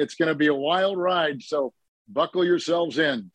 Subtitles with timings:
[0.00, 1.42] It's going to be a wild ride.
[1.42, 1.74] So
[2.08, 3.30] buckle yourselves in.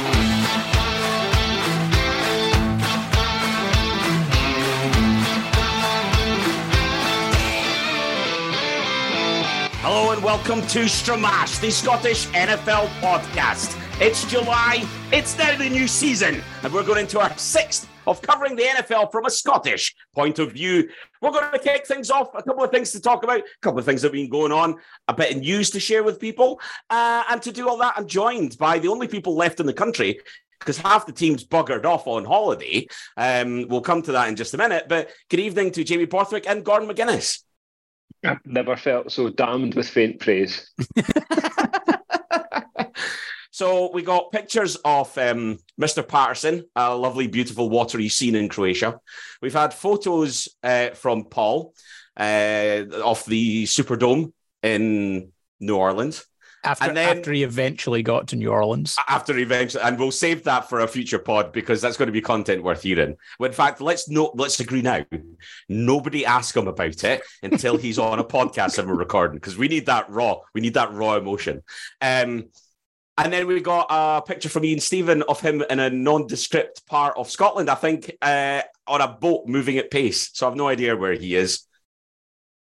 [9.83, 13.79] Hello and welcome to Stramash, the Scottish NFL podcast.
[14.01, 18.55] It's July, it's now the new season, and we're going into our sixth of covering
[18.55, 20.89] the NFL from a Scottish point of view.
[21.21, 23.79] We're going to kick things off, a couple of things to talk about, a couple
[23.79, 24.75] of things that have been going on,
[25.07, 26.59] a bit of news to share with people.
[26.89, 29.73] Uh, and to do all that, I'm joined by the only people left in the
[29.73, 30.19] country
[30.59, 32.87] because half the team's buggered off on holiday.
[33.17, 34.85] Um, we'll come to that in just a minute.
[34.87, 37.41] But good evening to Jamie Borthwick and Gordon McGuinness.
[38.23, 40.71] I've never felt so damned with faint praise.
[43.55, 46.05] so we got pictures of um, Mr.
[46.05, 48.99] Patterson, a lovely, beautiful, watery scene in Croatia.
[49.41, 51.73] We've had photos uh, from Paul
[52.19, 55.31] uh, of the Superdome in
[55.61, 56.25] New Orleans.
[56.65, 58.97] After, then, after he eventually got to New Orleans.
[59.07, 62.21] After eventually, and we'll save that for a future pod because that's going to be
[62.21, 63.15] content worth hearing.
[63.39, 65.05] Well, in fact, let's no, let's agree now.
[65.69, 69.69] Nobody ask him about it until he's on a podcast and we're recording because we
[69.69, 70.39] need that raw.
[70.53, 71.63] We need that raw emotion.
[72.01, 72.49] Um,
[73.17, 77.17] and then we got a picture from Ian Stephen of him in a nondescript part
[77.17, 80.31] of Scotland, I think, uh, on a boat moving at pace.
[80.33, 81.65] So I've no idea where he is.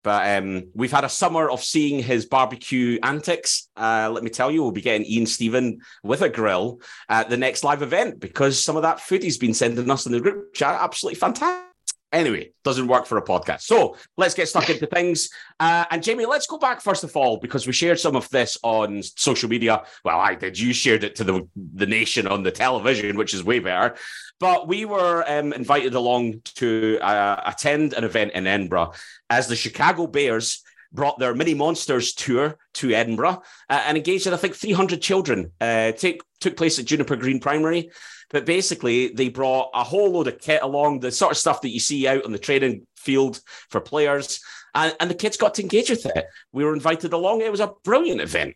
[0.02, 3.68] But um, we've had a summer of seeing his barbecue antics.
[3.76, 7.38] Uh, let me tell you, we'll be getting Ian Stephen with a grill at the
[7.38, 10.54] next live event because some of that food he's been sending us in the group
[10.54, 11.69] chat absolutely fantastic.
[12.12, 13.62] Anyway, doesn't work for a podcast.
[13.62, 15.30] So let's get stuck into things.
[15.60, 18.58] Uh, and Jamie, let's go back first of all because we shared some of this
[18.64, 19.84] on social media.
[20.04, 20.58] Well, I did.
[20.58, 23.96] You shared it to the the nation on the television, which is way better.
[24.40, 28.94] But we were um, invited along to uh, attend an event in Edinburgh
[29.30, 34.34] as the Chicago Bears brought their Mini Monsters tour to Edinburgh uh, and engaged, with,
[34.34, 35.52] I think, 300 children.
[35.62, 37.92] Uh, take, took place at Juniper Green Primary.
[38.30, 41.70] But basically, they brought a whole load of kit along, the sort of stuff that
[41.70, 44.42] you see out on the training field for players.
[44.76, 46.26] And, and the kids got to engage with it.
[46.52, 47.42] We were invited along.
[47.42, 48.56] It was a brilliant event.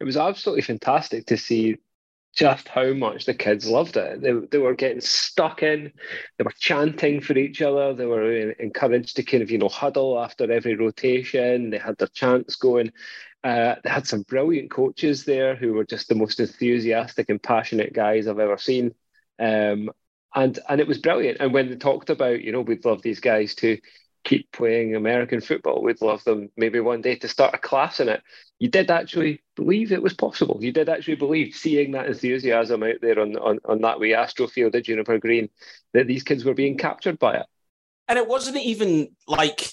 [0.00, 1.76] It was absolutely fantastic to see
[2.34, 4.20] just how much the kids loved it.
[4.20, 5.92] They, they were getting stuck in,
[6.38, 10.18] they were chanting for each other, they were encouraged to kind of, you know, huddle
[10.18, 12.92] after every rotation, they had their chants going.
[13.44, 17.92] Uh, they had some brilliant coaches there who were just the most enthusiastic and passionate
[17.92, 18.94] guys I've ever seen.
[19.38, 19.90] Um,
[20.34, 21.38] and and it was brilliant.
[21.40, 23.78] And when they talked about, you know, we'd love these guys to
[24.24, 25.82] keep playing American football.
[25.82, 28.22] We'd love them maybe one day to start a class in it.
[28.58, 30.58] You did actually believe it was possible.
[30.60, 34.46] You did actually believe, seeing that enthusiasm out there on, on, on that wee Astro
[34.46, 35.48] field at Juniper Green,
[35.92, 37.46] that these kids were being captured by it.
[38.08, 39.72] And it wasn't even like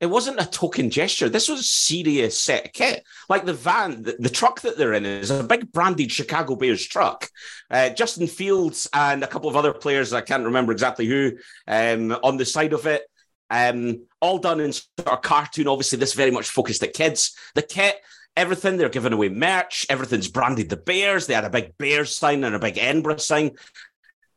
[0.00, 1.28] it wasn't a token gesture.
[1.28, 3.04] This was a serious set kit.
[3.28, 6.84] Like the van, the, the, truck that they're in is a big branded Chicago Bears
[6.84, 7.28] truck.
[7.70, 11.32] Uh, Justin Fields and a couple of other players, I can't remember exactly who,
[11.68, 13.04] um, on the side of it.
[13.50, 15.68] Um, all done in sort of cartoon.
[15.68, 17.36] Obviously, this very much focused at kids.
[17.54, 17.96] The kit,
[18.36, 19.86] everything, they're giving away merch.
[19.88, 21.26] Everything's branded the Bears.
[21.26, 23.52] They had a big Bears sign and a big Edinburgh sign.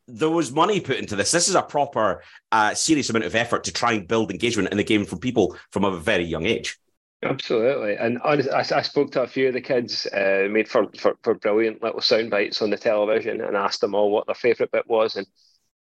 [0.07, 1.31] There was money put into this.
[1.31, 4.77] This is a proper, uh, serious amount of effort to try and build engagement in
[4.77, 6.77] the game from people from a very young age.
[7.23, 11.17] Absolutely, and I, I, spoke to a few of the kids, uh, made for, for,
[11.23, 14.71] for brilliant little sound bites on the television, and asked them all what their favourite
[14.71, 15.25] bit was, and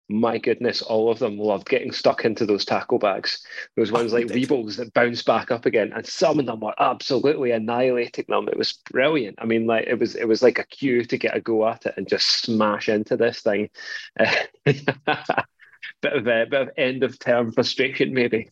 [0.08, 3.44] my goodness, all of them loved getting stuck into those tackle bags.
[3.76, 6.74] Those ones oh, like Weebles that bounce back up again, and some of them were
[6.78, 8.48] absolutely annihilating them.
[8.48, 9.36] It was brilliant.
[9.40, 11.86] I mean, like it was it was like a cue to get a go at
[11.86, 13.70] it and just smash into this thing.
[14.66, 18.48] bit of a bit of end of term frustration, maybe.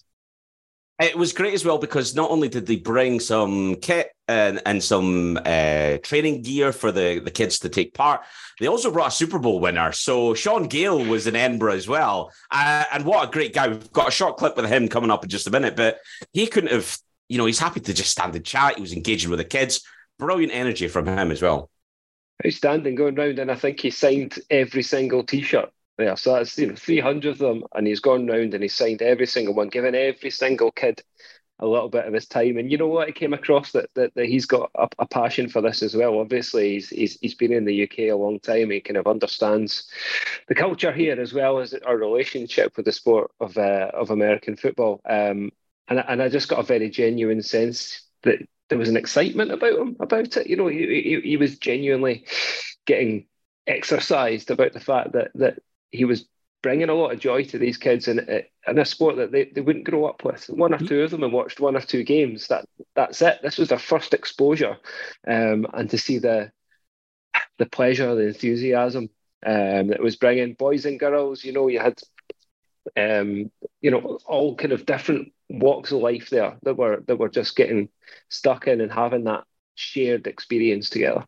[1.00, 4.82] It was great as well because not only did they bring some kit and, and
[4.82, 8.20] some uh, training gear for the, the kids to take part,
[8.60, 9.90] they also brought a Super Bowl winner.
[9.90, 12.32] So Shaun Gayle was in Edinburgh as well.
[12.48, 13.68] Uh, and what a great guy.
[13.68, 15.98] We've got a short clip with him coming up in just a minute, but
[16.32, 16.96] he couldn't have,
[17.28, 18.76] you know, he's happy to just stand and chat.
[18.76, 19.82] He was engaging with the kids.
[20.20, 21.70] Brilliant energy from him as well.
[22.46, 25.42] Outstanding going round, and I think he signed every single t
[25.96, 26.16] there.
[26.16, 29.26] So that's you know 300 of them, and he's gone round and he's signed every
[29.26, 31.02] single one, given every single kid
[31.60, 32.58] a little bit of his time.
[32.58, 33.08] And you know what?
[33.08, 36.18] It came across that that, that he's got a, a, passion for this as well.
[36.18, 38.70] Obviously, he's, he's he's been in the UK a long time.
[38.70, 39.88] He kind of understands
[40.48, 44.56] the culture here as well as our relationship with the sport of uh, of American
[44.56, 45.00] football.
[45.08, 45.52] Um,
[45.88, 48.38] and and I just got a very genuine sense that
[48.68, 50.48] there was an excitement about him about it.
[50.48, 52.24] You know, he he, he was genuinely
[52.86, 53.26] getting
[53.66, 55.58] exercised about the fact that that
[55.94, 56.26] he was
[56.62, 58.18] bringing a lot of joy to these kids in,
[58.66, 60.46] in a sport that they, they wouldn't grow up with.
[60.46, 62.48] One or two of them have watched one or two games.
[62.48, 62.64] That
[62.94, 63.40] that's it.
[63.42, 64.78] This was their first exposure,
[65.26, 66.50] um, and to see the
[67.58, 69.10] the pleasure, the enthusiasm
[69.44, 71.44] um, that was bringing boys and girls.
[71.44, 72.00] You know, you had
[72.96, 73.50] um,
[73.80, 77.56] you know all kind of different walks of life there that were that were just
[77.56, 77.90] getting
[78.30, 79.44] stuck in and having that
[79.74, 81.26] shared experience together.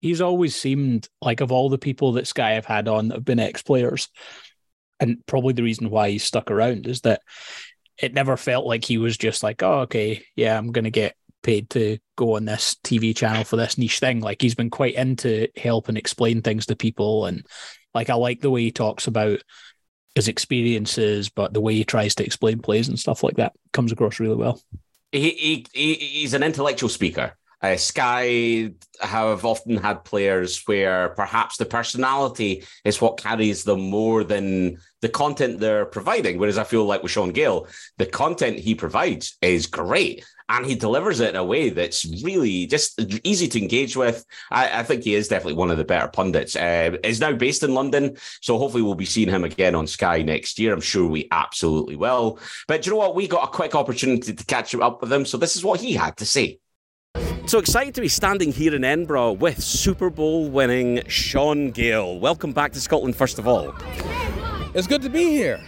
[0.00, 3.24] He's always seemed like of all the people that Sky have had on that have
[3.24, 4.08] been ex players,
[5.00, 7.22] and probably the reason why he's stuck around is that
[8.00, 11.16] it never felt like he was just like, oh, okay, yeah, I'm going to get
[11.42, 14.20] paid to go on this TV channel for this niche thing.
[14.20, 17.26] Like he's been quite into help and explain things to people.
[17.26, 17.46] And
[17.94, 19.40] like I like the way he talks about
[20.14, 23.92] his experiences, but the way he tries to explain plays and stuff like that comes
[23.92, 24.60] across really well.
[25.12, 27.36] He, he he's an intellectual speaker.
[27.62, 28.70] Uh, Sky
[29.00, 35.08] have often had players where perhaps the personality is what carries them more than the
[35.08, 36.38] content they're providing.
[36.38, 37.66] Whereas I feel like with Shaun Gayle,
[37.96, 42.66] the content he provides is great and he delivers it in a way that's really
[42.66, 44.24] just easy to engage with.
[44.50, 46.54] I, I think he is definitely one of the better pundits.
[46.54, 50.22] Uh, is now based in London, so hopefully we'll be seeing him again on Sky
[50.22, 50.72] next year.
[50.72, 52.38] I'm sure we absolutely will.
[52.68, 53.14] But you know what?
[53.16, 55.94] We got a quick opportunity to catch up with him, so this is what he
[55.94, 56.60] had to say.
[57.46, 62.18] So excited to be standing here in Edinburgh with Super Bowl winning Shaun Gayle.
[62.18, 63.74] Welcome back to Scotland, first of all.
[64.74, 65.60] It's good to be here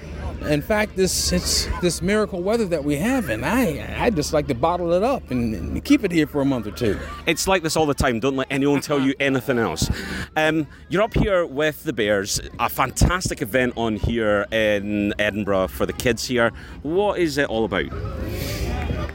[0.42, 4.46] in fact, this it's this miracle weather that we have, and I I just like
[4.48, 6.98] to bottle it up and, and, keep it here for a month or two.
[7.26, 8.20] It's like this all the time.
[8.20, 9.90] Don't let anyone tell you anything else.
[10.36, 15.86] Um, you're up here with the Bears, a fantastic event on here in Edinburgh for
[15.86, 16.52] the kids here.
[16.82, 17.90] What is it all about?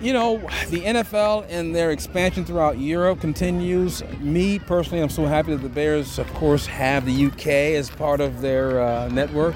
[0.03, 0.37] You know,
[0.69, 4.03] the NFL and their expansion throughout Europe continues.
[4.19, 8.19] Me personally, I'm so happy that the Bears, of course, have the UK as part
[8.19, 9.55] of their uh, network.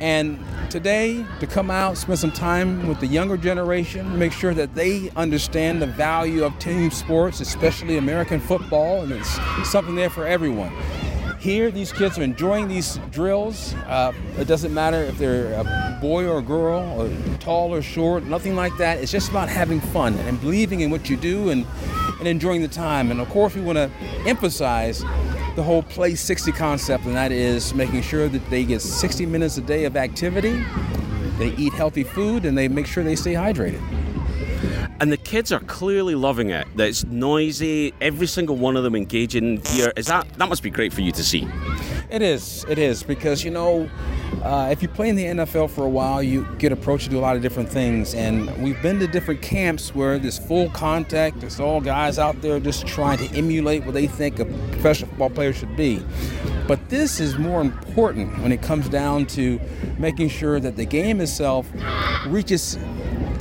[0.00, 4.74] And today to come out, spend some time with the younger generation, make sure that
[4.74, 10.26] they understand the value of team sports, especially American football, and it's something there for
[10.26, 10.72] everyone.
[11.40, 13.72] Here, these kids are enjoying these drills.
[13.86, 18.24] Uh, it doesn't matter if they're a boy or a girl, or tall or short,
[18.24, 18.98] nothing like that.
[18.98, 21.66] It's just about having fun and believing in what you do and,
[22.18, 23.10] and enjoying the time.
[23.10, 23.90] And of course, we want to
[24.26, 25.00] emphasize
[25.56, 29.56] the whole play 60 concept, and that is making sure that they get 60 minutes
[29.56, 30.62] a day of activity,
[31.38, 33.80] they eat healthy food, and they make sure they stay hydrated.
[35.00, 36.66] And the kids are clearly loving it.
[36.76, 39.92] That it's noisy, every single one of them engaging here.
[39.96, 41.48] Is that that must be great for you to see?
[42.10, 42.66] It is.
[42.68, 43.88] It is because you know
[44.42, 47.18] uh, if you play in the NFL for a while, you get approached to do
[47.18, 48.14] a lot of different things.
[48.14, 52.58] And we've been to different camps where there's full contact, there's all guys out there
[52.58, 56.02] just trying to emulate what they think a professional football player should be.
[56.66, 59.60] But this is more important when it comes down to
[59.98, 61.68] making sure that the game itself
[62.26, 62.78] reaches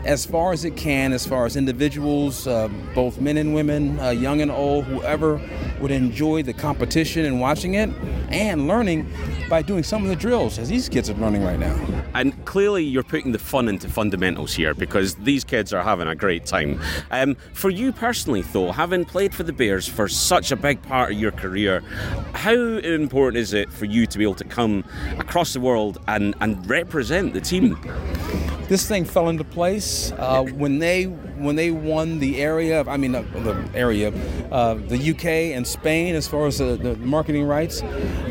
[0.05, 4.09] as far as it can, as far as individuals, uh, both men and women, uh,
[4.09, 5.39] young and old, whoever
[5.79, 7.89] would enjoy the competition and watching it
[8.29, 9.11] and learning
[9.49, 11.75] by doing some of the drills as these kids are learning right now.
[12.13, 16.15] And clearly, you're putting the fun into fundamentals here because these kids are having a
[16.15, 16.79] great time.
[17.11, 21.11] Um, for you personally, though, having played for the Bears for such a big part
[21.11, 21.81] of your career,
[22.33, 24.83] how important is it for you to be able to come
[25.17, 27.77] across the world and, and represent the team?
[28.67, 31.07] This thing fell into place uh, when they
[31.39, 32.81] when they won the area.
[32.81, 34.13] of, I mean, uh, the area,
[34.51, 35.25] uh, the UK
[35.55, 37.81] and Spain, as far as the, the marketing rights.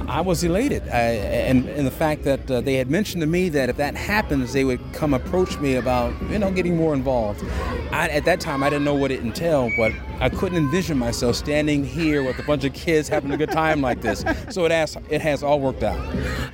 [0.09, 1.00] I was elated, I,
[1.49, 4.53] and, and the fact that uh, they had mentioned to me that if that happens,
[4.53, 7.45] they would come approach me about you know getting more involved.
[7.93, 11.37] I, at that time, I didn't know what it entailed, but I couldn't envision myself
[11.37, 14.25] standing here with a bunch of kids having a good time like this.
[14.50, 15.99] So it has it has all worked out.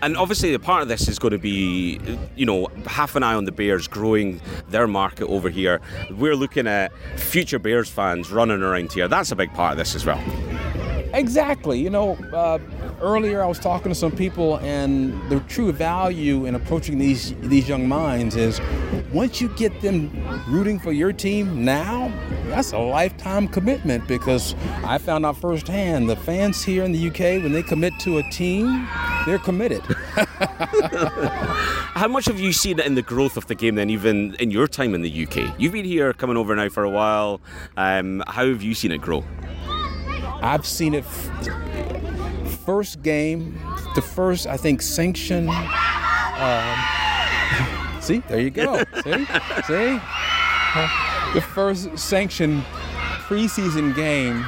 [0.02, 2.00] And obviously, a part of this is going to be,
[2.36, 5.80] you know, half an eye on the Bears growing their market over here.
[6.10, 9.08] We're looking at future Bears fans running around here.
[9.08, 10.22] That's a big part of this as well.
[11.14, 11.78] Exactly.
[11.78, 12.58] You know, uh,
[13.00, 17.68] earlier I was talking to some people, and the true value in approaching these these
[17.68, 18.60] young minds is
[19.12, 20.10] once you get them
[20.48, 22.12] rooting for your team now,
[22.46, 24.08] that's a lifetime commitment.
[24.08, 28.18] Because I found out firsthand the fans here in the UK when they commit to
[28.18, 28.88] a team,
[29.24, 29.82] they're committed.
[31.94, 34.66] How much have you seen in the growth of the game then, even in your
[34.66, 35.54] time in the UK?
[35.58, 37.40] You've been here coming over now for a while.
[37.76, 39.22] Um, how have you seen it grow?
[40.44, 43.58] I've seen it f- first game,
[43.94, 45.48] the first, I think, sanction.
[45.48, 46.78] Um,
[48.02, 48.84] see, there you go.
[49.02, 49.24] see,
[49.64, 50.00] see,
[51.32, 52.60] the first sanction
[53.26, 54.44] preseason game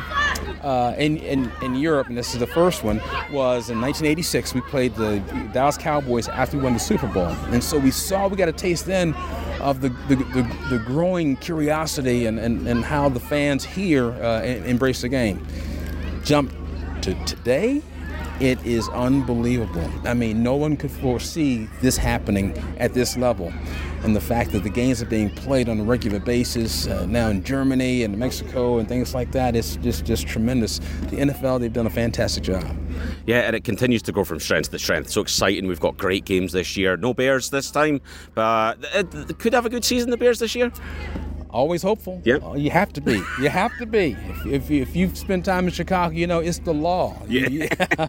[0.62, 2.98] uh, in, in, in Europe, and this is the first one,
[3.32, 4.52] was in 1986.
[4.52, 5.20] We played the
[5.54, 7.28] Dallas Cowboys after we won the Super Bowl.
[7.28, 9.14] And so we saw, we got a taste then
[9.62, 14.42] of the, the, the, the growing curiosity and, and, and how the fans here uh,
[14.42, 15.42] embrace the game.
[16.26, 16.52] Jump
[17.02, 17.80] to today,
[18.40, 19.88] it is unbelievable.
[20.04, 23.52] I mean, no one could foresee this happening at this level.
[24.02, 27.28] And the fact that the games are being played on a regular basis uh, now
[27.28, 30.80] in Germany and Mexico and things like that is just, just tremendous.
[31.11, 32.76] The NFL, they've done a fantastic job.
[33.26, 35.11] Yeah, and it continues to go from strength to strength.
[35.11, 35.68] So exciting.
[35.68, 36.97] We've got great games this year.
[36.97, 38.00] No Bears this time,
[38.35, 40.73] but it could have a good season, the Bears this year
[41.56, 42.20] always hopeful.
[42.25, 43.22] Yeah, uh, you have to be.
[43.40, 44.16] You have to be.
[44.28, 47.16] If, if, if you've spent time in Chicago, you know it's the law.
[47.26, 48.08] Yeah.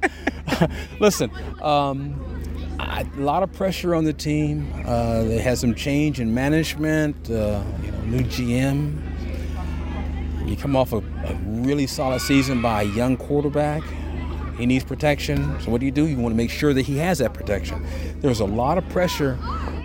[1.00, 2.16] Listen, um,
[2.80, 4.72] a lot of pressure on the team.
[4.86, 7.30] Uh, they had some change in management.
[7.30, 9.02] Uh, you know, new GM.
[10.48, 13.84] You come off a, a really solid season by a young quarterback.
[14.58, 15.60] He needs protection.
[15.62, 16.08] So what do you do?
[16.08, 17.86] You want to make sure that he has that protection.
[18.22, 19.38] There's a lot of pressure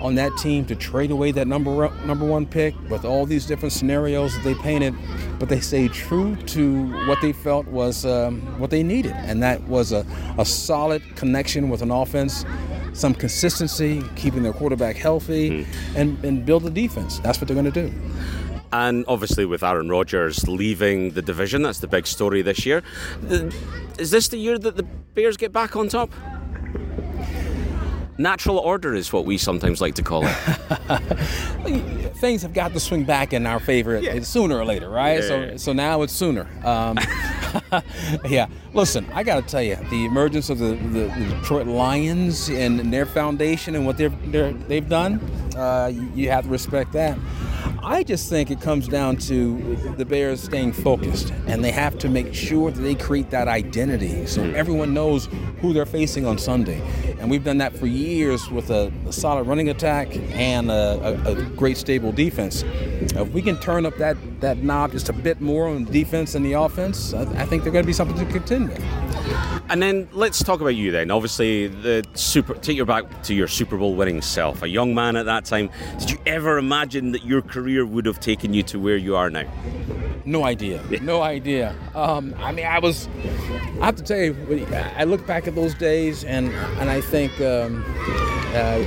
[0.02, 3.73] on that team to trade away that number number one pick with all these different
[3.73, 4.94] scenarios that they painted,
[5.38, 9.62] but they stayed true to what they felt was um, what they needed, and that
[9.62, 10.04] was a,
[10.38, 12.44] a solid connection with an offense,
[12.92, 15.97] some consistency, keeping their quarterback healthy, mm-hmm.
[15.97, 17.21] and, and build a defense.
[17.21, 17.92] That's what they're going to do.
[18.73, 22.82] And obviously, with Aaron Rodgers leaving the division, that's the big story this year.
[23.99, 24.82] Is this the year that the
[25.14, 26.11] Bears get back on top?
[28.19, 30.35] Natural order is what we sometimes like to call it.
[32.16, 34.21] Things have got to swing back in our favor yeah.
[34.21, 35.21] sooner or later, right?
[35.23, 35.28] Yeah.
[35.28, 36.47] So, so now it's sooner.
[36.64, 36.99] Um,
[38.29, 38.47] yeah.
[38.75, 42.93] Listen, I got to tell you, the emergence of the, the, the, Detroit Lions and
[42.93, 45.21] their foundation and what they're, they're they've done,
[45.57, 47.19] uh, you, you have to respect that.
[47.85, 52.09] I just think it comes down to the Bears staying focused, and they have to
[52.09, 54.55] make sure that they create that identity so hmm.
[54.55, 55.29] everyone knows
[55.61, 56.81] who they're facing on Sunday.
[57.19, 61.33] And we've done that for years with a, a solid running attack and a, a,
[61.33, 62.62] a, great stable defense.
[62.62, 66.45] If we can turn up that, that knob just a bit more on defense and
[66.45, 68.83] the offense, I, I think they're going to be something to contend with.
[69.69, 71.11] And then let's talk about you then.
[71.11, 74.62] Obviously, the super take your back to your Super Bowl winning self.
[74.62, 78.21] A young man at that time, did you ever imagine that your career would have
[78.21, 79.50] taken you to where you are now?
[80.25, 80.83] No idea.
[81.00, 81.75] No idea.
[81.95, 83.09] Um, I mean, I was.
[83.81, 84.66] I have to tell you,
[84.97, 87.85] I look back at those days, and and I think um,
[88.54, 88.78] uh,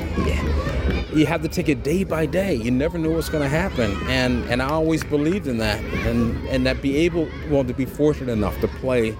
[1.15, 2.53] you have to take it day by day.
[2.53, 6.35] You never know what's going to happen, and and I always believed in that, and
[6.49, 9.15] and that be able, well, to be fortunate enough to play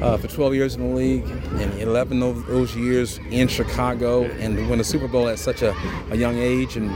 [0.00, 4.56] uh, for 12 years in the league and 11 of those years in Chicago and
[4.56, 5.74] to win a Super Bowl at such a,
[6.10, 6.90] a young age and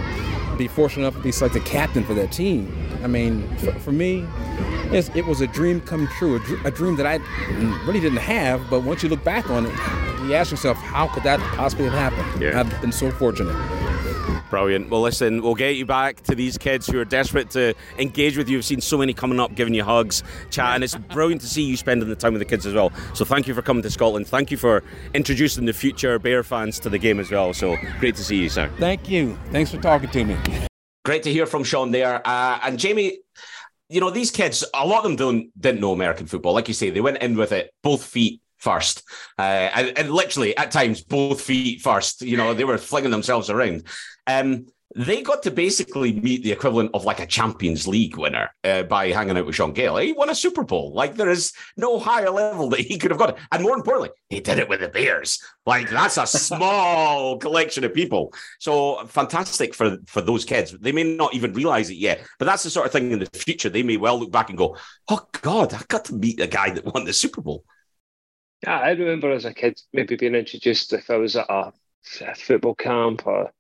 [0.59, 2.71] be fortunate enough to be selected captain for that team.
[3.02, 4.26] I mean, for, for me,
[4.93, 7.17] it was a dream come true, a, dr- a, dream that I
[7.87, 8.69] really didn't have.
[8.69, 9.73] But once you look back on it,
[10.25, 12.43] you ask yourself, how could that possibly have happened?
[12.43, 12.59] Yeah.
[12.59, 13.55] I've been so fortunate.
[14.50, 14.88] Brilliant.
[14.88, 18.49] Well, listen, we'll get you back to these kids who are desperate to engage with
[18.49, 18.57] you.
[18.57, 20.83] We've seen so many coming up, giving you hugs, chatting.
[20.83, 22.93] It's brilliant to see you spending the time with the kids as well.
[23.14, 24.26] So thank you for coming to Scotland.
[24.26, 24.83] Thank you for
[25.14, 27.52] introducing the future Bear fans to the game as well.
[27.52, 28.71] So great to see you, sir.
[28.78, 29.38] Thank you.
[29.50, 30.37] Thanks for talking to me.
[31.05, 32.26] Great to hear from Shaun there.
[32.26, 33.19] Uh, and Jamie,
[33.88, 36.52] you know, these kids, a lot of them don't didn't know American football.
[36.52, 39.02] Like you say, they went in with it, both feet first.
[39.38, 42.23] Uh, and, and, literally at times both feet first.
[42.23, 43.85] You know, they were flinging themselves around.
[44.29, 44.67] Um,
[44.97, 49.09] they got to basically meet the equivalent of like a Champions League winner uh, by
[49.11, 49.99] hanging out with Shaun Gayle.
[49.99, 50.93] He won a Super Bowl.
[50.95, 53.39] Like there is no higher level that he could have got.
[53.53, 55.43] And more importantly, he did it with the Bears.
[55.67, 58.33] Like that's a small collection of people.
[58.61, 60.73] So fantastic for for those kids.
[60.73, 63.27] They may not even realize it yet, but that's the sort of thing in the
[63.27, 64.77] future they may well look back and go,
[65.09, 67.65] "Oh God, I got to meet the guy that won the Super Bowl."
[68.63, 71.73] Yeah, I remember as a kid maybe being introduced if I was at a,
[72.23, 73.53] a football camp or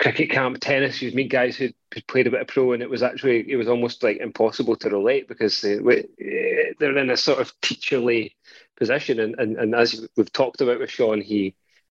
[0.00, 1.00] cricket camp, tennis.
[1.00, 1.68] You'd meet guys who
[2.08, 4.90] played a bit of pro, and it was actually it was almost like impossible to
[4.90, 5.76] relate because they,
[6.78, 8.32] they're in a sort of teacherly
[8.76, 11.54] position, and, and and as we've talked about with Shaun, he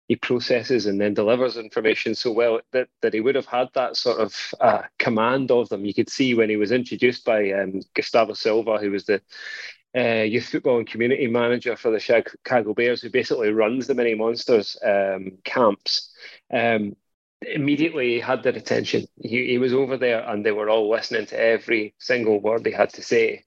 [0.08, 3.96] he processes and then delivers information so well that, that he would have had that
[3.96, 5.84] sort of uh, command of them.
[5.84, 9.22] You could see when he was introduced by um, Gustavo Silva, who was the
[9.96, 14.16] uh, youth football and community manager for the Chicago Bears, who basically runs the Mini
[14.16, 16.12] Monsters um, camps.
[16.52, 16.96] Um,
[17.42, 19.06] immediately had their attention.
[19.20, 22.72] He, he was over there and they were all listening to every single word he
[22.72, 23.44] had to say.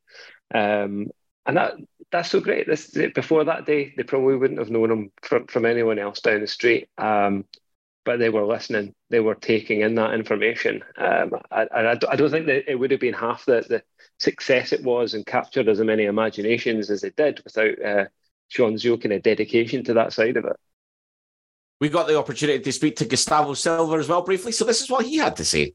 [0.53, 1.11] Um,
[1.45, 1.73] and that
[2.11, 2.67] that's so great.
[2.67, 6.41] This before that day, they probably wouldn't have known him from, from anyone else down
[6.41, 6.89] the street.
[6.97, 7.45] Um,
[8.05, 8.93] but they were listening.
[9.09, 10.83] they were taking in that information.
[10.97, 13.83] Um, I, I, I don't think that it would have been half the, the
[14.19, 18.05] success it was and captured as many imaginations as it did without uh,
[18.49, 20.57] Shaun's Zio kind of dedication to that side of it.
[21.79, 24.89] We got the opportunity to speak to Gustavo Silva as well briefly, so this is
[24.89, 25.73] what he had to say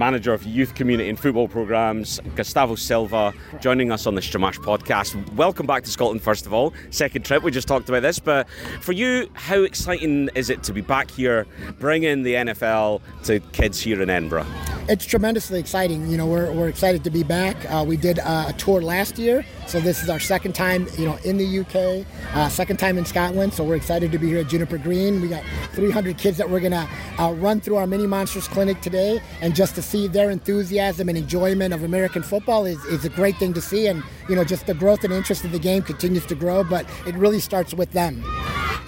[0.00, 5.30] manager of youth community and football programs, Gustavo Silva, joining us on the Stramash podcast.
[5.34, 6.72] Welcome back to Scotland, first of all.
[6.88, 8.48] Second trip, we just talked about this, but
[8.80, 11.46] for you, how exciting is it to be back here,
[11.78, 14.46] bringing the NFL to kids here in Edinburgh?
[14.88, 16.10] It's tremendously exciting.
[16.10, 17.56] You know, we're, we're excited to be back.
[17.70, 21.04] Uh, we did uh, a tour last year, so this is our second time, you
[21.04, 23.52] know, in the UK, uh, second time in Scotland.
[23.52, 25.20] So we're excited to be here at Juniper Green.
[25.20, 26.88] We got 300 kids that we're gonna
[27.18, 31.18] uh, run through our mini monsters clinic today, and just to see their enthusiasm and
[31.18, 33.86] enjoyment of American football is, is a great thing to see.
[33.88, 36.86] And, you know, just the growth and interest of the game continues to grow, but
[37.06, 38.22] it really starts with them.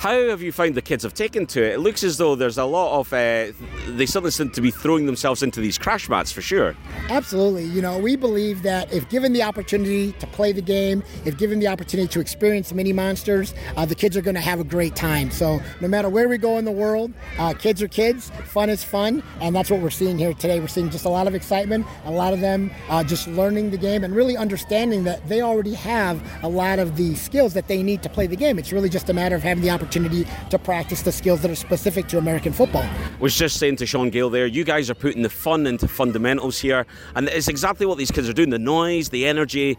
[0.02, 1.74] How have you found the kids have taken to it?
[1.74, 3.52] It looks as though there's a lot of, uh,
[3.86, 6.74] they suddenly seem to be throwing themselves into these crash mats for sure.
[7.08, 7.66] Absolutely.
[7.66, 11.60] You know, we believe that if given the opportunity to play the game, if given
[11.60, 14.96] the opportunity to experience mini monsters, uh, the kids are going to have a great
[14.96, 15.30] time.
[15.30, 18.82] So no matter where we go in the world, uh, kids are kids, fun is
[18.82, 20.58] fun, and that's what we're seeing here today.
[20.58, 23.78] We're seeing just a lot of excitement, a lot of them uh, just learning the
[23.78, 27.82] game and really understanding that they already have a lot of the skills that they
[27.82, 28.58] need to play the game.
[28.58, 31.50] It's really just a matter of having the opportunity opportunity to practice the skills that
[31.50, 32.88] are specific to American football.
[33.20, 36.58] Was just saying to Shaun Gayle there, you guys are putting the fun into fundamentals
[36.58, 38.50] here, and it's exactly what these kids are doing.
[38.50, 39.76] The noise, the energy.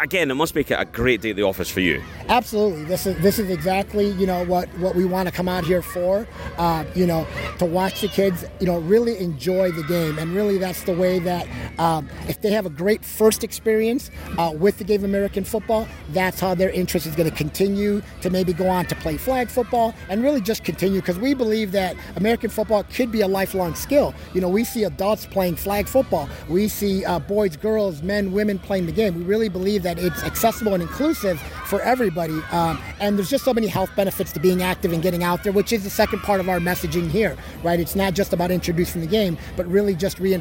[0.00, 2.02] Again, it must make it a great day at the office for you.
[2.28, 5.64] Absolutely, this is this is exactly you know what what we want to come out
[5.64, 6.26] here for.
[6.58, 7.26] Uh, you know,
[7.58, 11.18] to watch the kids, you know, really enjoy the game, and really that's the way
[11.18, 11.46] that
[11.78, 15.86] um, if they have a great first experience uh, with the game of American football,
[16.10, 19.48] that's how their interest is going to continue to maybe go on to play flag
[19.48, 23.74] football and really just continue because we believe that American football could be a lifelong
[23.74, 24.14] skill.
[24.32, 28.58] You know, we see adults playing flag football, we see uh, boys, girls, men, women
[28.58, 29.16] playing the game.
[29.16, 32.40] We really believe that it's accessible and inclusive for everybody.
[32.52, 35.52] Um, and there's just so many health benefits to being active and getting out there,
[35.52, 37.80] which is the second part of our messaging here, right?
[37.80, 40.35] It's not just about introducing the game, but really just reinforcing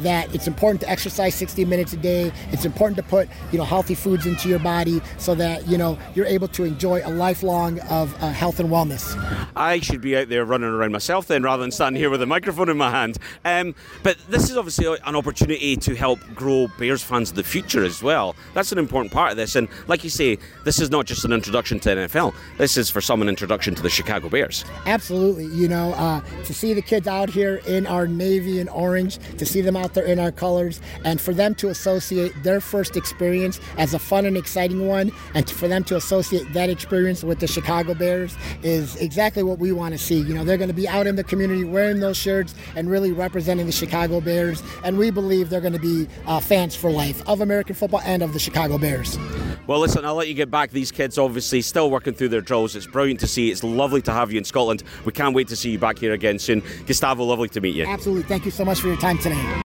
[0.00, 2.32] that it's important to exercise 60 minutes a day.
[2.50, 5.98] It's important to put, you know, healthy foods into your body so that, you know,
[6.14, 9.16] you're able to enjoy a lifelong of uh, health and wellness.
[9.56, 12.26] I should be out there running around myself then rather than standing here with a
[12.26, 13.18] microphone in my hand.
[13.44, 17.84] Um, but this is obviously an opportunity to help grow Bears fans of the future
[17.84, 18.34] as well.
[18.54, 19.56] That's an important part of this.
[19.56, 22.34] And like you say, this is not just an introduction to NFL.
[22.58, 24.64] This is for some an introduction to the Chicago Bears.
[24.86, 25.46] Absolutely.
[25.46, 29.44] You know, uh, to see the kids out here in our navy and orange, to
[29.44, 33.60] see them out there in our colors, and for them to associate their first experience
[33.78, 37.46] as a fun and exciting one, and for them to associate that experience with the
[37.46, 40.20] Chicago Bears Bears is exactly what we want to see.
[40.20, 43.12] You know, they're going to be out in the community wearing those shirts and really
[43.12, 44.62] representing the Chicago Bears.
[44.84, 48.22] And we believe they're going to be uh, fans for life of American football and
[48.22, 49.18] of the Chicago Bears.
[49.66, 50.70] Well, listen, I'll let you get back.
[50.70, 52.74] These kids obviously still working through their drills.
[52.74, 53.50] It's brilliant to see.
[53.50, 54.82] It's lovely to have you in Scotland.
[55.04, 56.62] We can't wait to see you back here again soon.
[56.86, 57.86] Gustavo, lovely to meet you.
[57.86, 58.24] Absolutely.
[58.24, 59.62] Thank you so much for your time today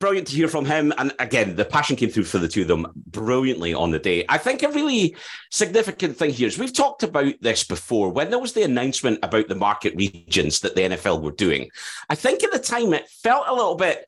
[0.00, 0.92] brilliant to hear from him.
[0.98, 4.24] And again, the passion came through for the two of them brilliantly on the day.
[4.28, 5.16] I think a really
[5.50, 9.48] significant thing here is we've talked about this before when there was the announcement about
[9.48, 11.70] the market regions that the NFL were doing.
[12.08, 14.06] I think at the time it felt a little bit.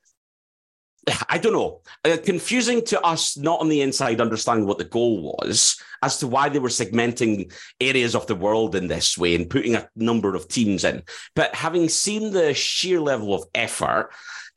[1.31, 5.35] I don't know, uh, confusing to us, not on the inside, understanding what the goal
[5.41, 9.49] was as to why they were segmenting areas of the world in this way and
[9.49, 11.03] putting a number of teams in.
[11.35, 14.11] But having seen the sheer level of effort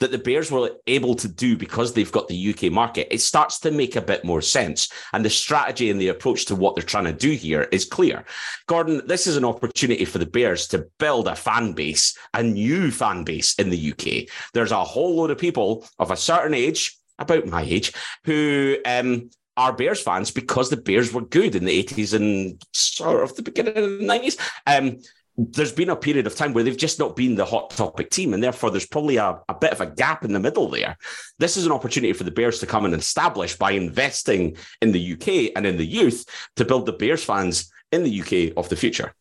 [0.04, 3.58] that the Bears were able to do because they've got the UK market, it starts
[3.62, 4.92] to make a bit more sense.
[5.14, 8.26] And the strategy and the approach to what they're trying to do here is clear.
[8.68, 12.92] Gordon, this is an opportunity for the Bears to build a fan base, a new
[12.92, 14.30] fan base in the UK.
[14.54, 17.94] There's a whole load of people of a certain age, about my age,
[18.26, 23.24] who um, are Bears fans because the Bears were good in the 80s and sort
[23.24, 24.38] of the beginning of the 90s.
[24.68, 24.98] Um,
[25.36, 28.34] there's been a period of time where they've just not been the hot topic team,
[28.34, 30.96] and therefore there's probably a, a bit of a gap in the middle there.
[31.40, 35.14] This is an opportunity for the Bears to come and establish by investing in the
[35.14, 38.76] UK and in the youth to build the Bears fans in the UK of the
[38.76, 39.14] future.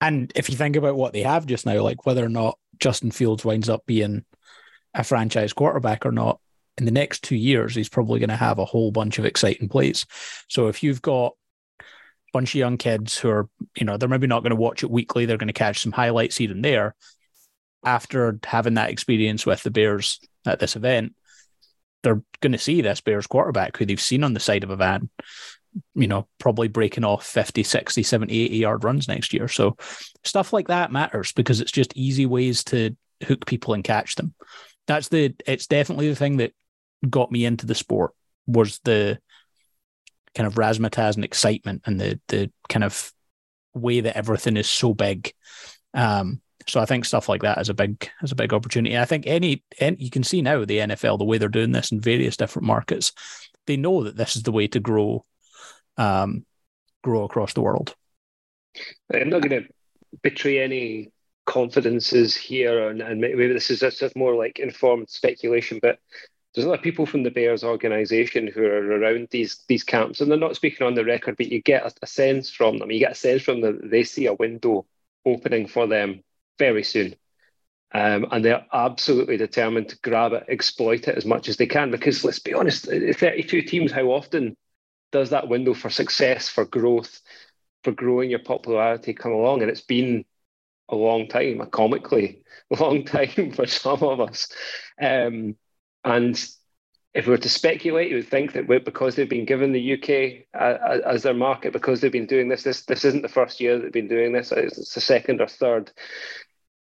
[0.00, 3.10] And if you think about what they have just now, like whether or not Justin
[3.10, 4.24] Fields winds up being
[4.94, 6.40] a franchise quarterback or not,
[6.78, 9.68] in the next two years, he's probably going to have a whole bunch of exciting
[9.68, 10.06] plays.
[10.48, 11.34] So if you've got
[12.32, 14.90] bunch of young kids who are, you know, they're maybe not going to watch it
[14.90, 15.26] weekly.
[15.26, 16.94] They're going to catch some highlights here and there.
[17.84, 21.14] After having that experience with the Bears at this event,
[22.02, 24.76] they're going to see this Bears quarterback who they've seen on the side of a
[24.76, 25.10] van,
[25.94, 29.48] you know, probably breaking off 50, 60, 70, 80 yard runs next year.
[29.48, 29.76] So
[30.24, 34.34] stuff like that matters because it's just easy ways to hook people and catch them.
[34.86, 36.52] That's the it's definitely the thing that
[37.08, 38.12] got me into the sport
[38.46, 39.18] was the
[40.34, 43.12] kind of razzmatazz and excitement and the the kind of
[43.74, 45.32] way that everything is so big.
[45.94, 48.96] Um, so I think stuff like that is a big is a big opportunity.
[48.96, 51.92] I think any, any you can see now the NFL the way they're doing this
[51.92, 53.12] in various different markets,
[53.66, 55.24] they know that this is the way to grow,
[55.96, 56.44] um,
[57.02, 57.94] grow across the world.
[59.12, 59.68] I'm not going to
[60.22, 61.10] betray any
[61.46, 65.98] confidences here, and, and maybe this is just more like informed speculation, but
[66.54, 70.38] there's of people from the Bears organization who are around these these camps, and they're
[70.38, 72.90] not speaking on the record, but you get a, a sense from them.
[72.90, 74.86] You get a sense from them they see a window
[75.24, 76.22] opening for them
[76.58, 77.14] very soon.
[77.94, 81.90] Um, and they're absolutely determined to grab it, exploit it as much as they can.
[81.90, 84.56] Because let's be honest, 32 teams, how often
[85.10, 87.20] does that window for success, for growth,
[87.84, 89.60] for growing your popularity come along?
[89.60, 90.24] And it's been
[90.88, 94.48] a long time, a comically long time for some of us.
[95.00, 95.56] Um,
[96.04, 96.42] and
[97.14, 100.46] if we were to speculate, you would think that because they've been given the UK
[100.58, 103.78] uh, as their market, because they've been doing this, this this isn't the first year
[103.78, 105.90] they've been doing this; it's the second or third.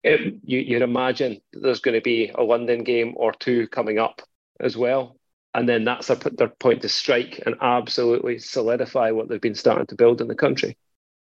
[0.05, 4.21] It, you, you'd imagine there's going to be a London game or two coming up
[4.61, 5.17] as well,
[5.55, 9.87] and then that's their, their point to strike and absolutely solidify what they've been starting
[9.87, 10.77] to build in the country.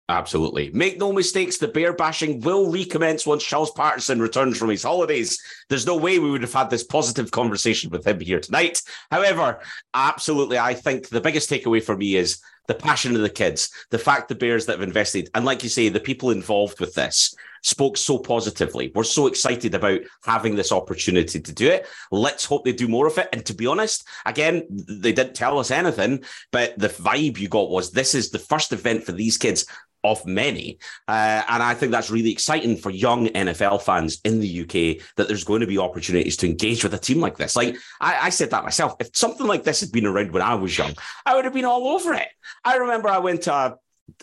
[0.09, 0.71] Absolutely.
[0.73, 5.41] Make no mistakes, the bear bashing will recommence once Charles Patterson returns from his holidays.
[5.69, 8.81] There's no way we would have had this positive conversation with him here tonight.
[9.09, 9.61] However,
[9.93, 13.97] absolutely, I think the biggest takeaway for me is the passion of the kids, the
[13.97, 17.33] fact the Bears that have invested, and like you say, the people involved with this
[17.63, 18.91] spoke so positively.
[18.93, 21.87] We're so excited about having this opportunity to do it.
[22.11, 23.29] Let's hope they do more of it.
[23.33, 27.69] And to be honest, again, they didn't tell us anything, but the vibe you got
[27.69, 29.65] was this is the first event for these kids
[30.03, 30.79] of many.
[31.07, 35.27] Uh, and I think that's really exciting for young NFL fans in the UK that
[35.27, 37.55] there's going to be opportunities to engage with a team like this.
[37.55, 38.95] Like I, I, said that myself.
[38.99, 40.93] If something like this had been around when I was young,
[41.25, 42.27] I would have been all over it.
[42.63, 43.77] I remember I went to a,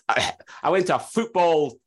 [0.62, 1.78] I went to a football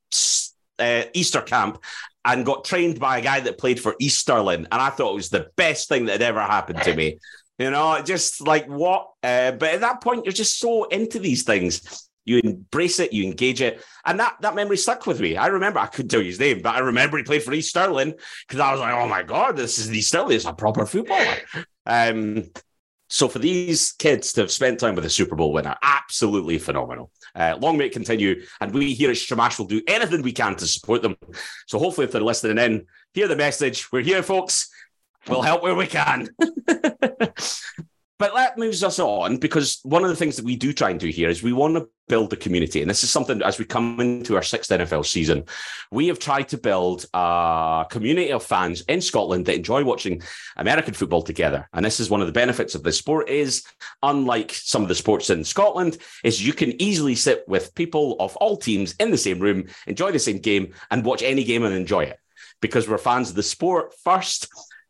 [0.79, 1.83] uh, Easter camp
[2.23, 4.29] and got trained by a guy that played for East.
[4.29, 7.19] And I thought it was the best thing that had ever happened to me.
[7.57, 9.09] You know, just like what?
[9.21, 13.23] Uh, but at that point, you're just so into these things you embrace it, you
[13.23, 15.37] engage it, and that that memory stuck with me.
[15.37, 17.69] I remember I couldn't tell you his name, but I remember he played for East
[17.69, 18.13] Stirling
[18.47, 20.35] because I was like, "Oh my god, this is East Stirling!
[20.35, 21.37] It's a proper footballer."
[21.85, 22.51] Um,
[23.09, 27.11] so for these kids to have spent time with a Super Bowl winner, absolutely phenomenal.
[27.35, 30.55] Uh, long may it continue, and we here at Stramash will do anything we can
[30.55, 31.17] to support them.
[31.67, 33.91] So hopefully, if they're listening in, hear the message.
[33.91, 34.69] We're here, folks.
[35.27, 36.29] We'll help where we can.
[38.21, 40.99] But that moves us on because one of the things that we do try and
[40.99, 42.79] do here is we want to build a community.
[42.79, 45.45] And this is something as we come into our sixth NFL season,
[45.89, 50.21] we have tried to build a community of fans in Scotland that enjoy watching
[50.55, 51.67] American football together.
[51.73, 53.63] And this is one of the benefits of the sport is
[54.03, 58.35] unlike some of the sports in Scotland, is you can easily sit with people of
[58.35, 61.73] all teams in the same room, enjoy the same game, and watch any game and
[61.73, 62.19] enjoy it.
[62.61, 64.47] Because we're fans of the sport first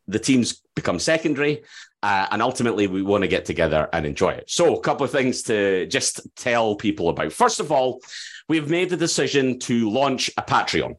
[0.08, 1.62] the teams become secondary
[2.02, 4.50] uh, and ultimately, we want to get together and enjoy it.
[4.50, 7.32] So, a couple of things to just tell people about.
[7.32, 8.00] First of all,
[8.48, 10.96] we've made the decision to launch a Patreon.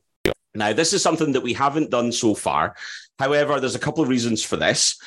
[0.56, 2.76] Now, this is something that we haven't done so far.
[3.20, 4.98] However, there's a couple of reasons for this.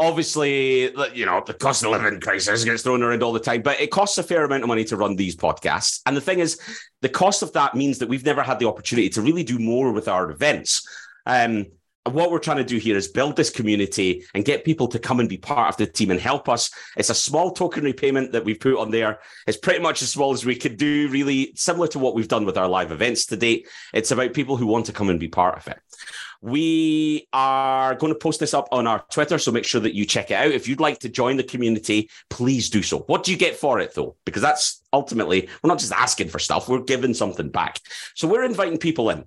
[0.00, 3.80] Obviously, you know, the cost of living crisis gets thrown around all the time, but
[3.80, 6.00] it costs a fair amount of money to run these podcasts.
[6.04, 6.58] And the thing is,
[7.00, 9.92] the cost of that means that we've never had the opportunity to really do more
[9.92, 10.84] with our events.
[11.26, 11.66] Um,
[12.10, 15.20] what we're trying to do here is build this community and get people to come
[15.20, 16.70] and be part of the team and help us.
[16.96, 19.20] It's a small token repayment that we've put on there.
[19.46, 22.44] It's pretty much as small as we could do, really similar to what we've done
[22.44, 23.68] with our live events to date.
[23.94, 25.80] It's about people who want to come and be part of it.
[26.44, 30.04] We are going to post this up on our Twitter, so make sure that you
[30.04, 30.50] check it out.
[30.50, 32.98] If you'd like to join the community, please do so.
[32.98, 34.16] What do you get for it, though?
[34.26, 37.80] Because that's ultimately, we're not just asking for stuff, we're giving something back.
[38.14, 39.24] So we're inviting people in.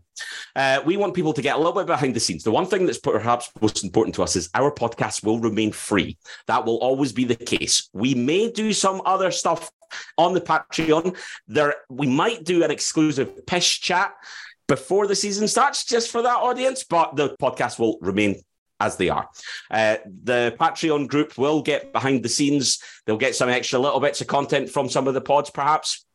[0.56, 2.44] Uh, we want people to get a little bit behind the scenes.
[2.44, 6.20] The one thing that's perhaps most important to us is our podcast will remain free.
[6.46, 7.90] That will always be the case.
[7.94, 9.72] We may do some other stuff
[10.20, 11.18] on the Patreon.
[11.48, 14.14] There, we might do an exclusive pish chat
[14.68, 18.36] before the season starts, just for that audience, but the podcast will remain
[18.80, 19.28] as they are.
[19.72, 22.80] Uh, the Patreon group will get behind the scenes.
[23.06, 26.06] They'll get some extra little bits of content from some of the pods, perhaps.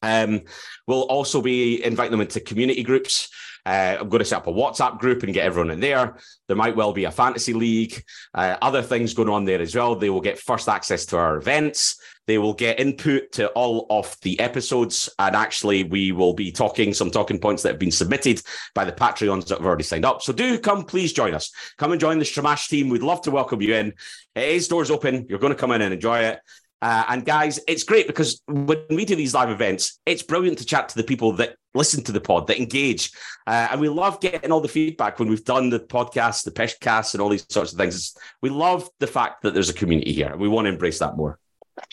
[0.00, 0.42] Um,
[0.86, 3.28] we'll also be inviting them into community groups.
[3.66, 6.16] Uh, I'm going to set up a WhatsApp group and get everyone in there.
[6.46, 9.96] There might well be a fantasy league, uh, other things going on there as well.
[9.96, 12.00] They will get first access to our events.
[12.28, 15.08] They will get input to all of the episodes.
[15.18, 18.42] And actually, we will be talking some talking points that have been submitted
[18.74, 20.20] by the Patreons that have already signed up.
[20.20, 21.50] So do come, please join us.
[21.78, 22.90] Come and join the Stramash team.
[22.90, 23.94] We'd love to welcome you in.
[24.36, 25.24] It is doors open.
[25.30, 26.40] You're going to come in and enjoy it.
[26.82, 30.66] Uh, and guys, it's great because when we do these live events, it's brilliant to
[30.66, 33.10] chat to the people that listen to the pod, that engage.
[33.46, 37.14] Uh, and we love getting all the feedback when we've done the podcast, the Peshcast,
[37.14, 38.14] and all these sorts of things.
[38.42, 40.36] We love the fact that there's a community here.
[40.36, 41.38] We want to embrace that more.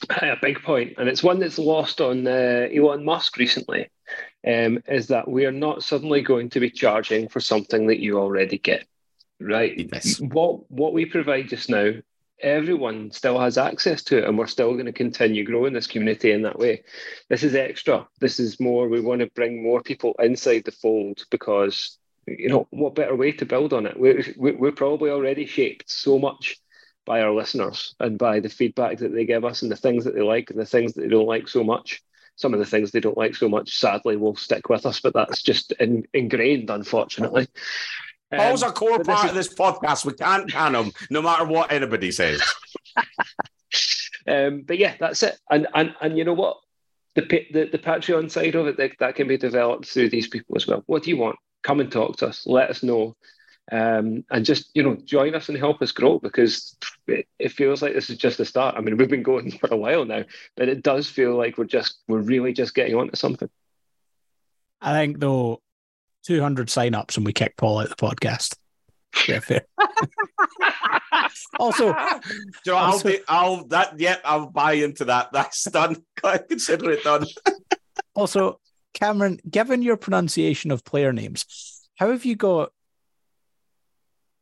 [0.10, 3.90] A big point, and it's one that's lost on uh, Elon Musk recently,
[4.46, 8.20] um, is that we are not suddenly going to be charging for something that you
[8.20, 8.86] already get.
[9.40, 9.90] Right.
[9.92, 10.20] Yes.
[10.20, 11.92] What what we provide just now
[12.42, 16.32] everyone still has access to it and we're still going to continue growing this community
[16.32, 16.84] in that way
[17.30, 21.24] this is extra this is more we want to bring more people inside the fold
[21.32, 25.46] because you know what better way to build on it we, we, we're probably already
[25.46, 26.58] shaped so much
[27.06, 30.16] by our listeners and by the feedback that they give us and the things that
[30.16, 32.02] they like and the things that they don't like so much
[32.38, 35.14] some of the things they don't like so much sadly will stick with us but
[35.14, 37.48] that's just in, ingrained unfortunately
[38.32, 40.04] Paul's Um, a core part is- of this podcast.
[40.04, 42.42] We can't can him, no matter what anybody says.
[44.28, 45.38] um, but yeah, that's it.
[45.50, 46.58] And and and you know what?
[47.14, 50.56] The the, the Patreon side of it that, that can be developed through these people
[50.56, 50.84] as well.
[50.88, 51.38] What do you want?
[51.64, 52.46] Come and talk to us.
[52.46, 53.16] Let us know.
[53.72, 57.82] Um, and just you know, join us and help us grow because it, it feels
[57.82, 58.76] like this is just the start.
[58.78, 60.24] I mean, we've been going for a while now,
[60.56, 63.50] but it does feel like we're just we're really just getting onto something.
[64.82, 65.62] I think though,
[66.26, 68.56] 200 sign-ups and we kick Paul out the podcast.
[69.30, 69.62] Yeah, fair.
[71.58, 72.20] also, Do
[72.66, 75.30] you know, I'll be, I'll that yeah, I'll buy into that.
[75.34, 76.04] That's done.
[76.50, 77.26] Consider it done.
[78.14, 78.60] also,
[78.94, 81.46] Cameron, given your pronunciation of player names,
[81.96, 82.74] how have you got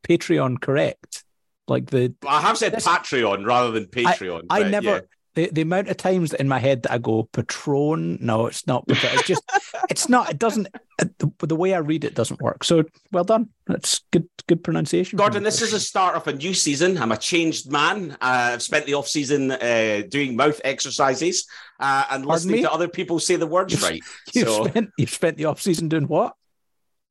[0.04, 1.24] Patreon correct?
[1.68, 4.48] Like the I have said This- Patreon rather than Patreon.
[4.50, 5.00] I but never yeah.
[5.36, 8.18] the, the amount of times that in my head that I go patron.
[8.22, 8.84] No, it's not.
[8.88, 9.44] It's just
[9.90, 10.30] it's not.
[10.30, 10.68] It doesn't.
[10.98, 12.66] The, the way I read it doesn't work.
[12.66, 13.50] So well done.
[13.66, 14.28] That's good.
[14.46, 15.18] Good pronunciation.
[15.18, 16.98] Gordon, this is the start of a new season.
[16.98, 18.12] I'm a changed man.
[18.14, 21.48] Uh, I've spent the off season uh, doing mouth exercises
[21.80, 22.62] uh, and listening me?
[22.64, 24.02] to other people say the words right.
[24.34, 26.36] You've so spent you've spent the off season doing what?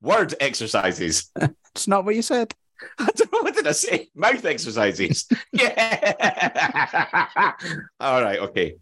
[0.03, 1.31] word exercises.
[1.75, 2.55] It's not what you said.
[2.99, 4.11] I don't know what did I say.
[4.15, 5.29] Mouth exercises.
[5.53, 7.53] yeah.
[8.01, 8.39] All right.
[8.41, 8.77] Okay.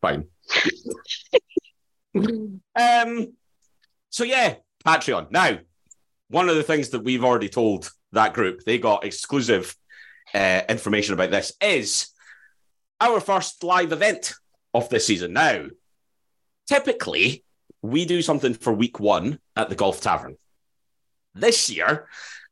[0.00, 0.26] Fine.
[2.76, 3.32] um.
[4.10, 5.30] So yeah, Patreon.
[5.30, 5.58] Now,
[6.28, 9.74] one of the things that we've already told that group, they got exclusive
[10.34, 12.08] uh, information about this, is
[13.00, 14.34] our first live event
[14.74, 15.32] of this season.
[15.32, 15.66] Now,
[16.68, 17.44] typically,
[17.82, 20.36] we do something for week one at the Golf Tavern.
[21.34, 22.08] This year,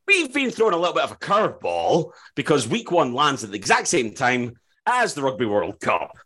[0.09, 3.57] we've been thrown a little bit of a curveball because week one lands at the
[3.57, 4.55] exact same time
[4.87, 6.16] as the Rugby World Cup.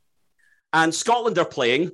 [0.73, 1.91] And Scotland are playing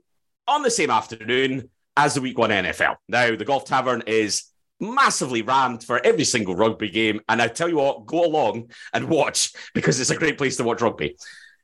[0.46, 2.96] on the same afternoon as the week one NFL.
[3.08, 4.44] Now, the Golf Tavern is
[4.78, 7.22] massively rammed for every single rugby game.
[7.26, 10.64] And I tell you what, go along and watch because it's a great place to
[10.64, 11.16] watch rugby.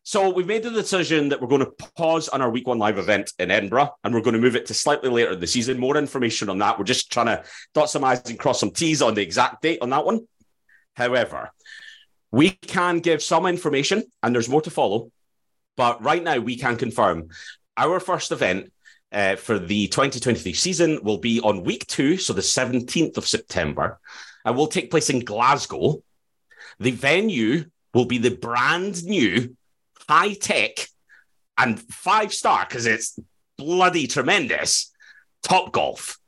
[0.07, 2.99] So we've made the decision that we're going to pause on our week one live
[2.99, 5.81] event in Edinburgh and we're going to move it to slightly later in the season.
[5.81, 6.79] More information on that.
[6.79, 9.79] We're just trying to dot some I's and cross some T's on the exact date
[9.81, 10.29] on that one.
[10.95, 11.51] However,
[12.31, 15.11] we can give some information and there's more to follow.
[15.75, 17.31] But right now, we can confirm
[17.75, 18.71] our first event
[19.11, 23.99] uh, for the 2023 season will be on week two, so the 17th of September,
[24.45, 26.03] and will take place in Glasgow.
[26.79, 27.65] The venue
[27.95, 29.57] will be the brand new
[30.09, 30.89] high tech
[31.59, 33.19] and five star because it's
[33.57, 34.93] bloody tremendous
[35.43, 36.19] Top Golf.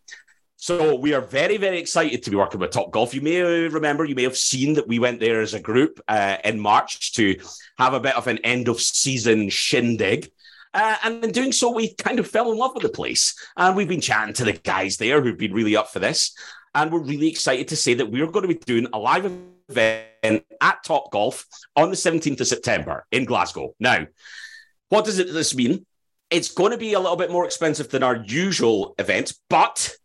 [0.56, 3.14] So we are very, very excited to be working with Top Golf.
[3.14, 6.38] You may remember, you may have seen that we went there as a group uh,
[6.44, 7.36] in March to
[7.78, 10.30] have a bit of an end of season shindig.
[10.74, 13.34] Uh, and in doing so, we kind of fell in love with the place.
[13.56, 16.36] And we've been chatting to the guys there who've been really up for this.
[16.74, 19.30] And we're really excited to say that we're going to be doing a live
[19.68, 23.74] event at Top Golf on the 17th of September in Glasgow.
[23.80, 24.06] Now,
[24.88, 25.86] what does it, this mean?
[26.30, 29.96] It's going to be a little bit more expensive than our usual event, but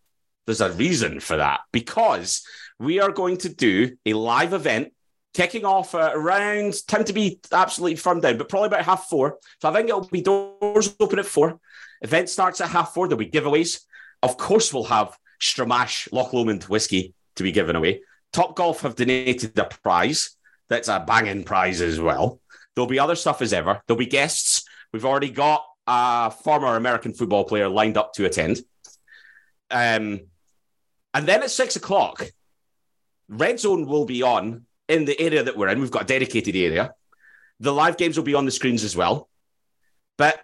[0.46, 2.46] there's a reason for that because
[2.80, 4.94] we are going to do a live event
[5.34, 9.38] kicking off uh, around time to be absolutely firm down, but probably about half four.
[9.62, 11.60] So I think it'll be doors open at four.
[12.02, 13.08] Event starts at half four.
[13.08, 13.82] There'll be giveaways.
[14.24, 18.02] Of course, we'll have Stramash Loch Lomond whiskey to be given away.
[18.34, 20.36] Top Golf have donated a prize.
[20.70, 22.40] That's a banging prize as well.
[22.76, 23.82] There'll be other stuff as ever.
[23.86, 24.64] There'll be guests.
[24.94, 28.62] We've already got a former American football player lined up to attend.
[29.70, 30.22] Um,
[31.14, 32.26] and then at six o'clock,
[33.28, 35.80] Red Zone will be on in the area that we're in.
[35.80, 36.94] We've got a dedicated area.
[37.60, 39.30] The live games will be on the screens as well.
[40.18, 40.42] But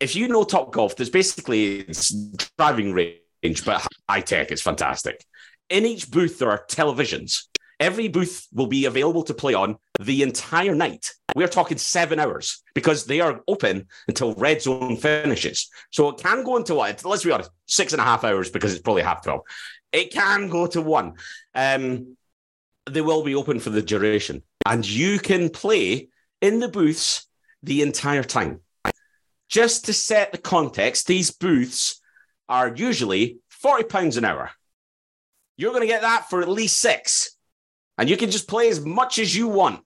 [0.00, 2.10] if you know Top Golf, there's basically it's
[2.58, 4.50] driving range, but high tech.
[4.50, 5.24] It's fantastic.
[5.72, 7.46] In each booth, there are televisions.
[7.80, 11.14] Every booth will be available to play on the entire night.
[11.34, 15.70] We're talking seven hours because they are open until red zone finishes.
[15.90, 17.02] So it can go into what?
[17.06, 19.40] Let's be honest, six and a half hours because it's probably half 12.
[19.92, 21.14] It can go to one.
[21.54, 22.18] Um,
[22.84, 26.10] they will be open for the duration and you can play
[26.42, 27.26] in the booths
[27.62, 28.60] the entire time.
[29.48, 32.02] Just to set the context, these booths
[32.46, 34.50] are usually £40 an hour.
[35.56, 37.36] You're going to get that for at least six.
[37.98, 39.84] And you can just play as much as you want.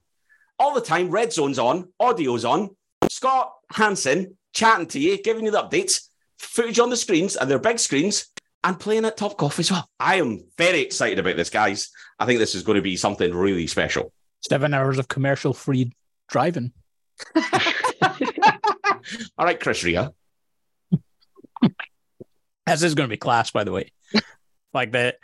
[0.59, 2.71] All the time, red zone's on, audio's on.
[3.11, 7.59] Scott Hanson chatting to you, giving you the updates, footage on the screens, and they're
[7.59, 8.27] big screens,
[8.65, 9.89] and playing at Top Golf as well.
[10.01, 11.91] I am very excited about this, guys.
[12.19, 14.13] I think this is going to be something really special.
[14.49, 15.93] Seven hours of commercial free
[16.29, 16.73] driving.
[17.37, 17.43] All
[19.45, 20.09] right, Chris Rea.
[22.67, 23.93] This is going to be class, by the way.
[24.75, 25.15] like the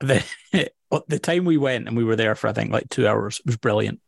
[0.00, 0.24] the
[1.08, 3.56] the time we went and we were there for I think like two hours was
[3.56, 4.00] brilliant.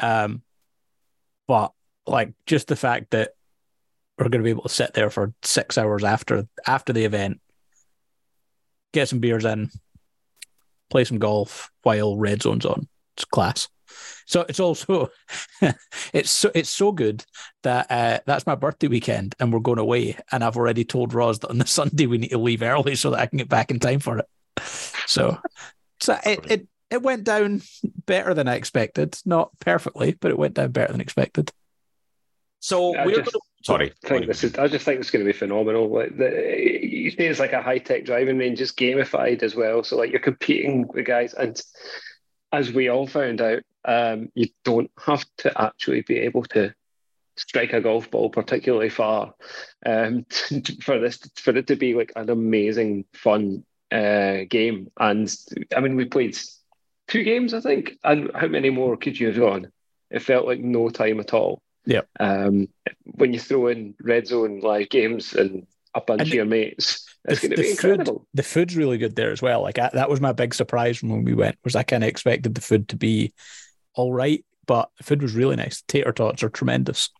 [0.00, 0.42] Um,
[1.46, 1.72] but
[2.06, 3.32] like just the fact that
[4.18, 7.40] we're going to be able to sit there for six hours after after the event,
[8.92, 9.70] get some beers in,
[10.90, 12.88] play some golf while red zone's on.
[13.16, 13.68] It's class.
[14.26, 15.10] So it's also
[16.12, 17.24] it's so it's so good
[17.62, 21.38] that uh, that's my birthday weekend and we're going away, and I've already told Roz
[21.40, 23.70] that on the Sunday we need to leave early so that I can get back
[23.70, 24.26] in time for it.
[25.10, 25.38] So,
[26.00, 27.62] so it, it it went down
[28.06, 29.18] better than I expected.
[29.24, 31.52] Not perfectly, but it went down better than expected.
[32.60, 33.92] So I we're just gonna, sorry.
[34.04, 34.54] I think this is.
[34.56, 35.88] I just think it's going to be phenomenal.
[35.88, 36.28] Like the,
[36.82, 39.82] you say, it's like a high tech driving range, just gamified as well.
[39.82, 41.60] So like you're competing with guys, and
[42.52, 46.74] as we all found out, um, you don't have to actually be able to
[47.36, 49.32] strike a golf ball particularly far
[49.86, 50.26] um,
[50.82, 54.90] for this for it to be like an amazing fun uh, game.
[54.98, 55.34] And
[55.76, 56.36] I mean, we played
[57.08, 57.98] two games, I think.
[58.04, 59.70] And how many more could you have gone?
[60.10, 61.62] It felt like no time at all.
[61.86, 62.02] Yeah.
[62.18, 62.68] Um,
[63.04, 67.06] when you throw in red zone live games and a bunch And of your mates,
[67.28, 68.26] it's the, going to the be food, incredible.
[68.34, 69.62] the food's really good there as well.
[69.62, 71.56] Like I, that was my big surprise from when we went.
[71.64, 73.32] Was I kind of expected the food to be
[73.94, 75.82] all right, but the food was really nice.
[75.88, 77.10] Tater tots are tremendous.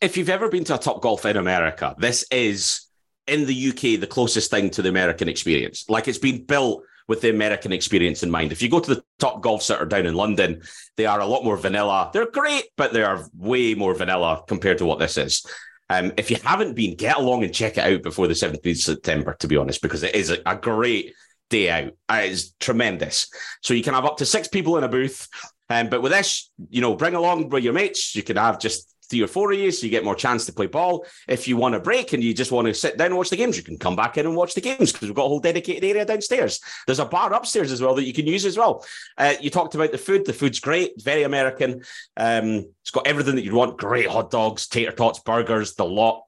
[0.00, 2.82] if you've ever been to a Top Golf in America, this is
[3.30, 5.84] in the UK the closest thing to the American experience.
[5.88, 8.52] Like it's been built with the American experience in mind.
[8.52, 10.62] If you go to the Top Golf Center down in London,
[10.96, 12.10] they are a lot more vanilla.
[12.12, 15.44] They're great, but they are way more vanilla compared to what this is.
[15.88, 18.76] Um, if you haven't been, get along and check it out before the 17th of
[18.76, 21.14] September, to be honest, because it is a, a great
[21.48, 21.92] day out.
[22.08, 23.28] Uh, It's tremendous.
[23.60, 25.26] So you can have up to six people in a booth.
[25.68, 28.14] Um, but with this, you know, bring along with your mates.
[28.14, 30.52] You can have just three or four of you, so you get more chance to
[30.52, 31.04] play ball.
[31.28, 33.36] If you want a break and you just want to sit down and watch the
[33.36, 35.40] games, you can come back in and watch the games because we've got a whole
[35.40, 36.60] dedicated area downstairs.
[36.86, 38.84] There's a bar upstairs as well that you can use as well.
[39.18, 40.24] Uh, you talked about the food.
[40.24, 41.82] The food's great, very American.
[42.16, 46.24] Um, it's got everything that you'd want: great hot dogs, tater tots, burgers, the lot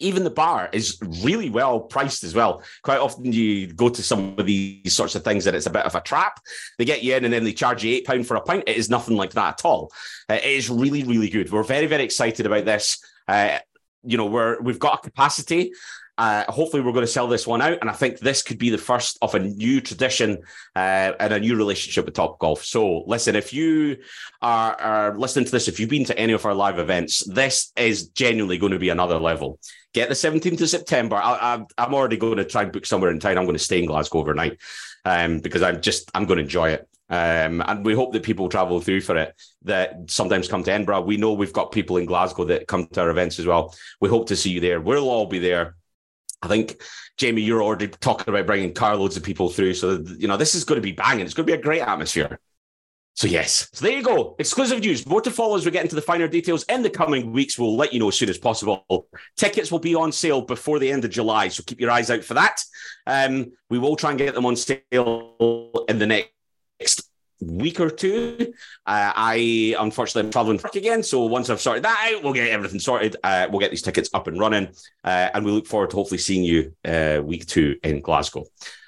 [0.00, 2.62] even the bar is really well priced as well.
[2.82, 5.84] Quite often you go to some of these sorts of things and it's a bit
[5.84, 6.40] of a trap.
[6.78, 8.64] They get you in and then they charge you eight pound for a pint.
[8.66, 9.92] It is nothing like that at all.
[10.28, 11.52] Uh, it is really, really good.
[11.52, 12.98] We're very, very excited about this.
[13.28, 13.58] Uh,
[14.02, 15.72] you know, we're we've got a capacity.
[16.20, 18.68] Uh, hopefully, we're going to sell this one out, and I think this could be
[18.68, 20.36] the first of a new tradition
[20.76, 22.62] uh, and a new relationship with Top Golf.
[22.62, 23.96] So, listen, if you
[24.42, 27.72] are, are listening to this, if you've been to any of our live events, this
[27.74, 29.58] is genuinely going to be another level
[29.92, 31.16] get the 17th of September.
[31.16, 33.38] I, I'm already going to try and book somewhere in town.
[33.38, 34.60] I'm going to stay in Glasgow overnight
[35.04, 36.88] um, because I'm just, I'm going to enjoy it.
[37.08, 41.00] Um, and we hope that people travel through for it that sometimes come to Edinburgh.
[41.00, 43.74] We know we've got people in Glasgow that come to our events as well.
[44.00, 44.80] We hope to see you there.
[44.80, 45.74] We'll all be there.
[46.42, 46.80] I think,
[47.16, 49.74] Jamie, you're already talking about bringing carloads of people through.
[49.74, 51.24] So, you know, this is going to be banging.
[51.24, 52.38] It's going to be a great atmosphere.
[53.14, 54.34] So yes, so there you go.
[54.38, 55.06] Exclusive news.
[55.06, 57.58] More to follow as we get into the finer details in the coming weeks.
[57.58, 58.86] We'll let you know as soon as possible.
[59.36, 62.24] Tickets will be on sale before the end of July, so keep your eyes out
[62.24, 62.62] for that.
[63.06, 67.09] Um, we will try and get them on sale in the next
[67.40, 68.52] week or two.
[68.86, 72.48] Uh, I unfortunately am traveling work again, so once I've sorted that out, we'll get
[72.48, 73.16] everything sorted.
[73.22, 74.68] Uh, we'll get these tickets up and running,
[75.04, 78.44] uh, and we look forward to hopefully seeing you uh, week two in Glasgow.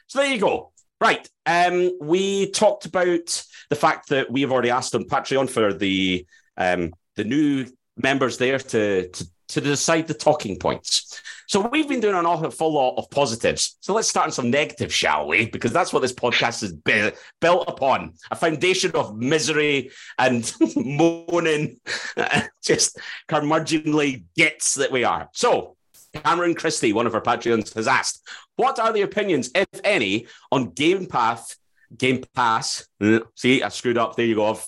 [0.07, 0.73] So there you go.
[1.01, 1.29] Right.
[1.47, 6.27] Um, we talked about the fact that we have already asked on Patreon for the
[6.57, 11.21] um, the new members there to, to to decide the talking points.
[11.47, 13.77] So we've been doing an awful lot of positives.
[13.81, 15.51] So let's start on some negatives, shall we?
[15.51, 21.79] Because that's what this podcast is built upon a foundation of misery and moaning,
[22.63, 22.99] just
[23.29, 25.29] curmudgeonly gits that we are.
[25.35, 25.77] So
[26.15, 28.27] Cameron Christie, one of our Patreons, has asked,
[28.57, 31.57] "What are the opinions, if any, on Game Path,
[31.97, 32.87] Game Pass?"
[33.35, 34.17] See, I screwed up.
[34.17, 34.51] There you go.
[34.51, 34.65] I've,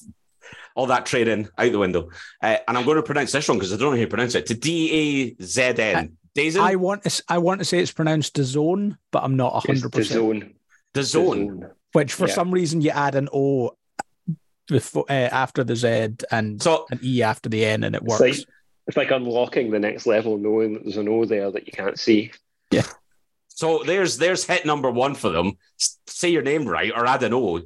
[0.75, 2.11] all that training out the window,
[2.43, 4.35] uh, and I'm going to pronounce this wrong because I don't know how to pronounce
[4.35, 4.47] it.
[4.47, 6.17] To D A Z N.
[6.37, 6.61] Dazen?
[6.61, 7.23] I want to.
[7.29, 10.53] I want to say it's pronounced DAZN, but I'm not hundred percent.
[10.93, 11.71] DAZN.
[11.93, 12.35] Which for yeah.
[12.35, 13.77] some reason you add an O
[14.67, 18.21] before uh, after the Z and so, an E after the N, and it works.
[18.21, 18.37] Like,
[18.87, 21.99] it's like unlocking the next level, knowing that there's an O there that you can't
[21.99, 22.33] see.
[22.71, 22.87] Yeah.
[23.47, 25.57] So there's there's hit number one for them.
[26.09, 27.63] Say your name right or add an O.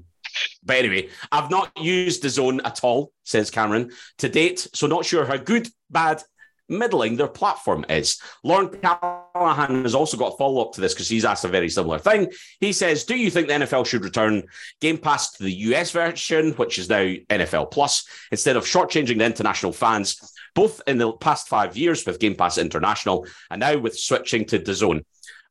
[0.62, 4.68] But anyway, I've not used DAZN at all, says Cameron, to date.
[4.74, 6.22] So not sure how good, bad,
[6.68, 8.20] middling their platform is.
[8.44, 11.68] Lauren Callahan has also got a follow up to this because he's asked a very
[11.68, 12.30] similar thing.
[12.60, 14.44] He says, Do you think the NFL should return
[14.80, 19.24] Game Pass to the US version, which is now NFL Plus, instead of shortchanging the
[19.24, 23.98] international fans, both in the past five years with Game Pass International and now with
[23.98, 25.04] switching to DAZN?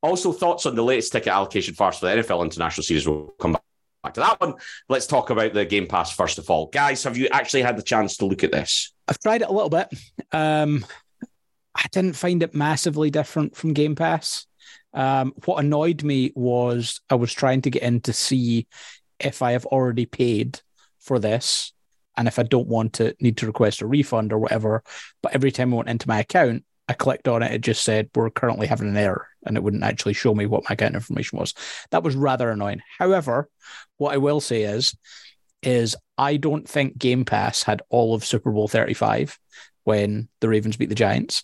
[0.04, 3.08] Also, thoughts on the latest ticket allocation farce for the NFL International Series.
[3.08, 3.64] We'll come back
[4.08, 4.56] back to that one.
[4.88, 6.68] Let's talk about the Game Pass first of all.
[6.68, 8.94] Guys, have you actually had the chance to look at this?
[9.08, 9.88] I've tried it a little bit.
[10.32, 10.86] Um,
[11.76, 14.48] I didn't find it massively different from Game Pass.
[14.94, 18.68] Um, what annoyed me was I was trying to get in to see
[19.20, 20.62] if I have already paid
[21.00, 21.74] for this
[22.16, 24.84] and if I don't want to need to request a refund or whatever.
[25.22, 28.10] But every time I went into my account, I clicked on it, it just said
[28.16, 31.38] we're currently having an error and it wouldn't actually show me what my account information
[31.38, 31.54] was.
[31.92, 32.82] That was rather annoying.
[32.98, 33.50] However,
[33.98, 34.96] what I will say is,
[35.64, 39.38] is I don't think Game Pass had all of Super Bowl 35
[39.84, 41.44] when the Ravens beat the Giants,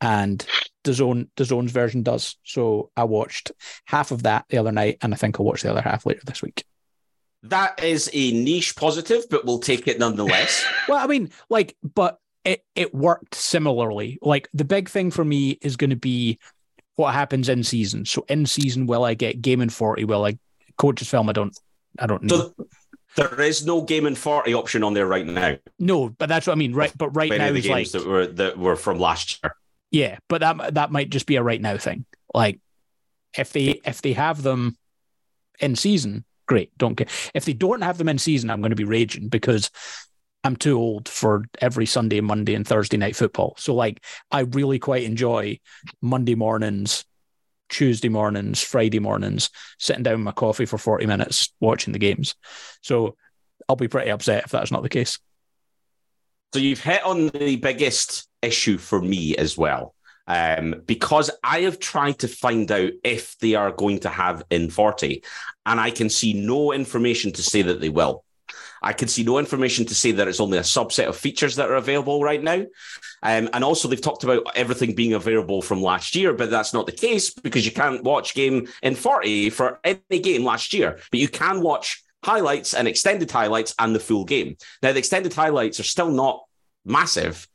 [0.00, 0.46] and
[0.84, 2.36] DAZN DAZN's version does.
[2.44, 3.52] So I watched
[3.86, 6.20] half of that the other night, and I think I'll watch the other half later
[6.24, 6.64] this week.
[7.44, 10.64] That is a niche positive, but we'll take it nonetheless.
[10.88, 14.18] well, I mean, like, but it it worked similarly.
[14.22, 16.38] Like the big thing for me is going to be
[16.96, 18.04] what happens in season.
[18.04, 20.04] So in season, will I get game in forty?
[20.04, 20.38] Will I
[20.76, 21.28] coach's film?
[21.28, 21.56] I don't.
[21.98, 22.36] I don't know.
[22.36, 22.54] So
[23.16, 25.56] there is no game in forty option on there right now.
[25.78, 26.74] No, but that's what I mean.
[26.74, 29.54] Right, but right now the is like that were that were from last year.
[29.90, 32.06] Yeah, but that that might just be a right now thing.
[32.32, 32.60] Like
[33.36, 34.76] if they if they have them
[35.60, 36.76] in season, great.
[36.78, 37.08] Don't care.
[37.34, 39.70] If they don't have them in season, I'm going to be raging because
[40.44, 43.54] I'm too old for every Sunday, Monday, and Thursday night football.
[43.58, 45.60] So like I really quite enjoy
[46.00, 47.04] Monday mornings,
[47.68, 52.34] Tuesday mornings, Friday mornings, sitting down with my coffee for 40 minutes watching the games.
[52.82, 53.16] So
[53.68, 55.18] I'll be pretty upset if that's not the case.
[56.52, 59.94] So you've hit on the biggest issue for me as well.
[60.26, 64.70] Um, because I have tried to find out if they are going to have in
[64.70, 65.22] 40,
[65.66, 68.24] and I can see no information to say that they will.
[68.82, 71.70] I can see no information to say that it's only a subset of features that
[71.70, 72.64] are available right now.
[73.22, 76.86] Um, and also, they've talked about everything being available from last year, but that's not
[76.86, 81.20] the case because you can't watch game in 40 for any game last year, but
[81.20, 84.56] you can watch highlights and extended highlights and the full game.
[84.82, 86.44] Now, the extended highlights are still not
[86.84, 87.46] massive.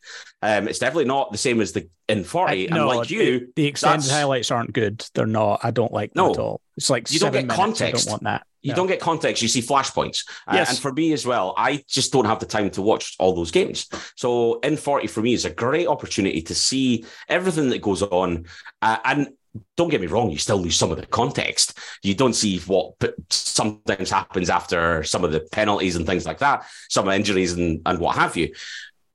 [0.42, 2.72] Um, it's definitely not the same as the in 40.
[2.72, 5.06] I, no, and like you, the extended highlights aren't good.
[5.14, 5.62] They're not.
[5.64, 6.62] I don't like them no, at all.
[6.78, 7.56] It's like you don't get minutes.
[7.56, 8.08] context.
[8.08, 8.47] I don't want that.
[8.62, 8.78] You no.
[8.78, 9.42] don't get context.
[9.42, 10.28] You see flashpoints.
[10.48, 10.68] Uh, yes.
[10.68, 13.36] Uh, and for me as well, I just don't have the time to watch all
[13.36, 13.88] those games.
[14.16, 18.46] So in 40 for me is a great opportunity to see everything that goes on.
[18.82, 19.30] Uh, and
[19.76, 21.78] don't get me wrong, you still lose some of the context.
[22.04, 22.94] You don't see what
[23.30, 28.00] sometimes happens after some of the penalties and things like that, some injuries and, and
[28.00, 28.54] what have you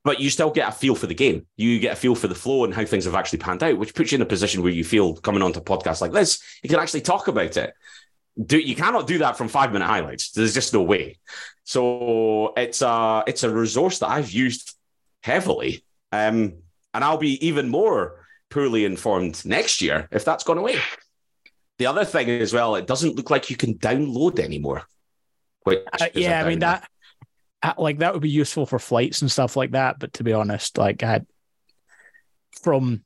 [0.04, 1.46] but you still get a feel for the game.
[1.56, 3.94] You get a feel for the flow and how things have actually panned out, which
[3.94, 6.80] puts you in a position where you feel coming onto podcasts like this, you can
[6.80, 7.74] actually talk about it.
[8.40, 10.30] Do you cannot do that from five minute highlights.
[10.30, 11.18] There's just no way.
[11.64, 14.74] So it's a it's a resource that I've used
[15.22, 16.54] heavily, um,
[16.94, 20.76] and I'll be even more poorly informed next year if that's gone away.
[21.78, 24.82] The other thing as well, it doesn't look like you can download anymore.
[25.64, 26.88] Which uh, yeah, I mean that
[27.78, 29.98] like that would be useful for flights and stuff like that.
[29.98, 31.20] But to be honest, like I
[32.62, 33.04] from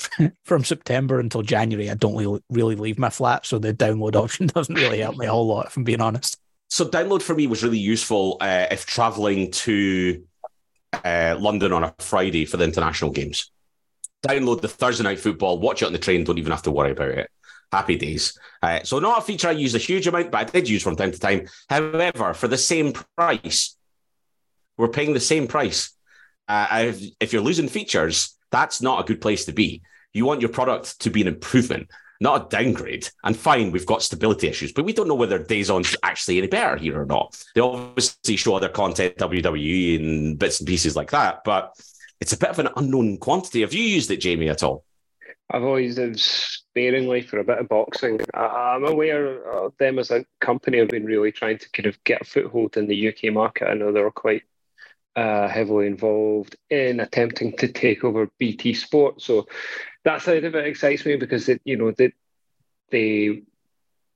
[0.44, 4.74] from September until January, I don't really, leave my flat, so the download option doesn't
[4.74, 5.66] really help me a whole lot.
[5.66, 6.38] If I'm being honest.
[6.68, 10.24] So download for me was really useful uh, if traveling to
[11.04, 13.50] uh, London on a Friday for the international games.
[14.26, 16.24] Download the Thursday night football, watch it on the train.
[16.24, 17.30] Don't even have to worry about it.
[17.70, 18.38] Happy days.
[18.62, 20.96] Uh, so not a feature I use a huge amount, but I did use from
[20.96, 21.48] time to time.
[21.68, 23.76] However, for the same price,
[24.76, 25.92] we're paying the same price.
[26.48, 29.82] uh, if you're losing features, that's not a good place to be.
[30.12, 31.90] You want your product to be an improvement,
[32.20, 33.08] not a downgrade.
[33.24, 36.76] And fine, we've got stability issues, but we don't know whether DAZN's actually any better
[36.76, 37.42] here or not.
[37.54, 41.74] They obviously show other content, WWE and bits and pieces like that, but
[42.20, 43.62] it's a bit of an unknown quantity.
[43.62, 44.84] Have you used it, Jamie, at all?
[45.50, 48.20] I've always lived sparingly for a bit of boxing.
[48.32, 52.02] I, am aware of them as a company have been really trying to kind of
[52.04, 53.68] get a foothold in the UK market.
[53.68, 54.44] I know they're quite
[55.16, 59.20] uh, heavily involved in attempting to take over BT Sport.
[59.20, 59.46] So
[60.04, 62.12] that side of it excites me because it, you know they
[62.90, 63.42] they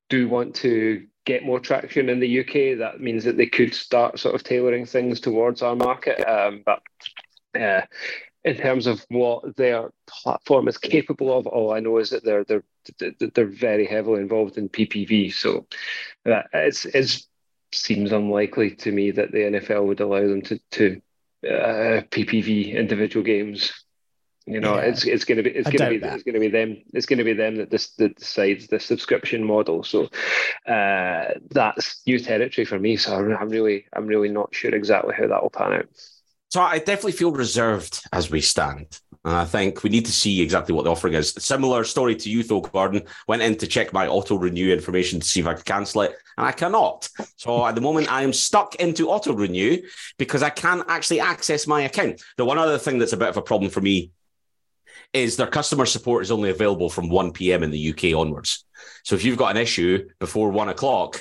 [0.08, 2.78] do want to get more traction in the UK.
[2.78, 6.20] That means that they could start sort of tailoring things towards our market.
[6.26, 6.82] Um, but
[7.60, 7.82] uh,
[8.44, 12.44] in terms of what their platform is capable of, all I know is that they're
[12.44, 12.64] they're
[13.34, 15.32] they're very heavily involved in PPV.
[15.32, 15.66] So
[16.24, 17.26] uh, it's it's
[17.72, 21.00] seems unlikely to me that the NFL would allow them to to
[21.44, 23.72] uh, PPV individual games.
[24.46, 24.82] You know, yeah.
[24.82, 26.14] it's it's going to be it's going to be that.
[26.14, 28.78] it's going to be them it's going to be them that this that decides the
[28.78, 29.82] subscription model.
[29.82, 30.08] So
[30.66, 32.96] uh, that's new territory for me.
[32.96, 35.88] So I'm really I'm really not sure exactly how that will pan out.
[36.50, 39.00] So I definitely feel reserved as we stand.
[39.26, 41.34] And I think we need to see exactly what the offering is.
[41.36, 43.02] Similar story to you, though, Gordon.
[43.26, 46.14] Went in to check my auto renew information to see if I could cancel it,
[46.38, 47.08] and I cannot.
[47.36, 49.82] So at the moment, I am stuck into auto renew
[50.16, 52.22] because I can't actually access my account.
[52.36, 54.12] The one other thing that's a bit of a problem for me
[55.12, 57.64] is their customer support is only available from 1 p.m.
[57.64, 58.64] in the UK onwards.
[59.02, 61.20] So if you've got an issue before one o'clock,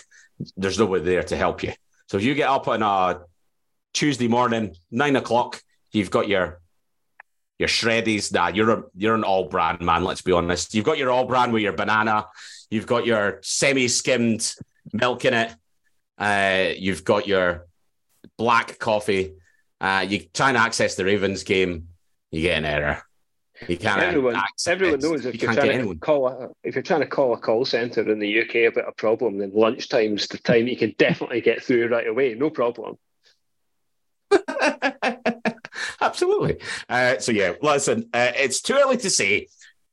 [0.56, 1.74] there's nobody there to help you.
[2.08, 3.22] So if you get up on a
[3.94, 5.60] Tuesday morning, nine o'clock,
[5.92, 6.62] you've got your
[7.58, 8.34] your shreddies.
[8.34, 10.04] Nah, you're a, you're an All-Bran man.
[10.04, 10.74] Let's be honest.
[10.74, 12.28] You've got your All-Bran with your banana.
[12.70, 14.54] You've got your semi skimmed
[14.94, 15.56] milk in it.
[16.18, 17.68] Uh, you've got your
[18.38, 19.34] black coffee.
[19.80, 21.90] Uh, you try and access the Ravens game,
[22.32, 23.02] you get an error.
[23.68, 24.02] You can't.
[24.02, 24.36] Everyone,
[24.68, 27.38] everyone knows if you are trying to call a, if you're trying to call a
[27.38, 31.40] call center in the UK about a problem, then lunchtime's the time you can definitely
[31.40, 32.34] get through right away.
[32.34, 32.98] No problem.
[36.02, 36.58] Absolutely.
[36.90, 39.48] Uh, so yeah, listen, uh, it's too early to say.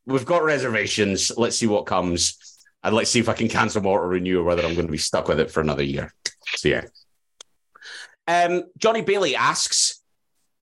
[0.05, 1.31] We've got reservations.
[1.37, 2.37] Let's see what comes,
[2.83, 4.93] and let's see if I can cancel more or renew, or whether I'm going to
[4.93, 6.13] be stuck with it for another year.
[6.57, 6.85] So yeah.
[8.27, 10.03] Um, Johnny Bailey asks,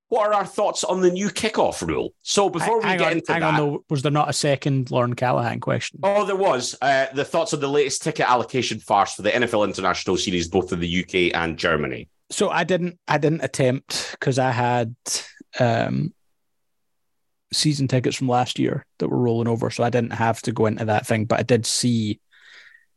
[0.09, 3.33] "What are our thoughts on the new kickoff rule?" So before we get on, into
[3.33, 6.01] hang that, on, though, was there not a second Lauren Callahan question?
[6.03, 6.77] Oh, there was.
[6.83, 10.71] Uh, the thoughts on the latest ticket allocation farce for the NFL International Series, both
[10.73, 14.95] in the UK and Germany so I didn't I didn't attempt because I had
[15.59, 16.15] um,
[17.53, 20.67] season tickets from last year that were rolling over, so I didn't have to go
[20.67, 21.25] into that thing.
[21.25, 22.21] But I did see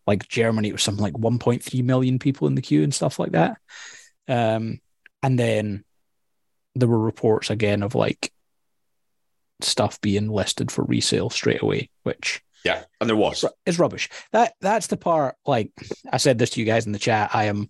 [0.05, 3.31] like Germany, it was something like 1.3 million people in the queue and stuff like
[3.31, 3.57] that.
[4.27, 4.81] Um,
[5.21, 5.85] and then
[6.75, 8.31] there were reports again of like
[9.61, 14.09] stuff being listed for resale straight away, which yeah, and there was is rubbish.
[14.31, 15.35] That that's the part.
[15.45, 15.71] Like
[16.11, 17.31] I said this to you guys in the chat.
[17.33, 17.69] I am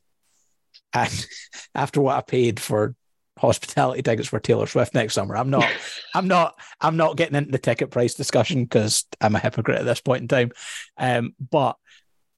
[0.93, 1.27] and
[1.75, 2.95] after what I paid for
[3.37, 5.67] hospitality tickets for Taylor Swift next summer, I'm not,
[6.15, 9.85] I'm not, I'm not getting into the ticket price discussion because I'm a hypocrite at
[9.85, 10.51] this point in time.
[10.97, 11.77] Um, but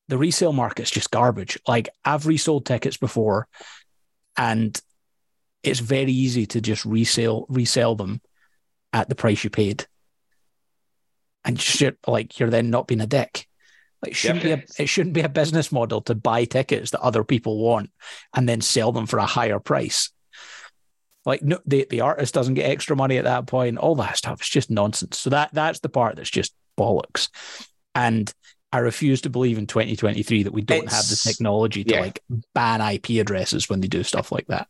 [0.07, 1.59] the resale market's just garbage.
[1.67, 3.47] Like I've resold tickets before,
[4.37, 4.79] and
[5.63, 8.21] it's very easy to just resell resell them
[8.93, 9.87] at the price you paid,
[11.43, 13.47] and just like you're then not being a dick.
[14.09, 14.67] It shouldn't yep.
[14.67, 17.91] be a it shouldn't be a business model to buy tickets that other people want
[18.33, 20.11] and then sell them for a higher price.
[21.25, 23.77] Like no, the, the artist doesn't get extra money at that point.
[23.77, 25.17] All that stuff is just nonsense.
[25.17, 27.29] So that that's the part that's just bollocks.
[27.95, 28.31] And
[28.71, 32.01] I refuse to believe in 2023 that we don't it's, have the technology to yeah.
[32.01, 32.19] like
[32.53, 34.67] ban IP addresses when they do stuff like that.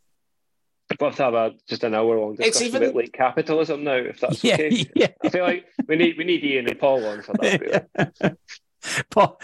[1.02, 4.44] Let's have a just an hour long discussion even, about like capitalism now, if that's
[4.44, 4.86] yeah, okay.
[4.96, 5.08] Yeah.
[5.24, 7.60] I feel like we need we need Ian and Paul on for that.
[7.60, 8.36] Really.
[9.10, 9.40] Paul,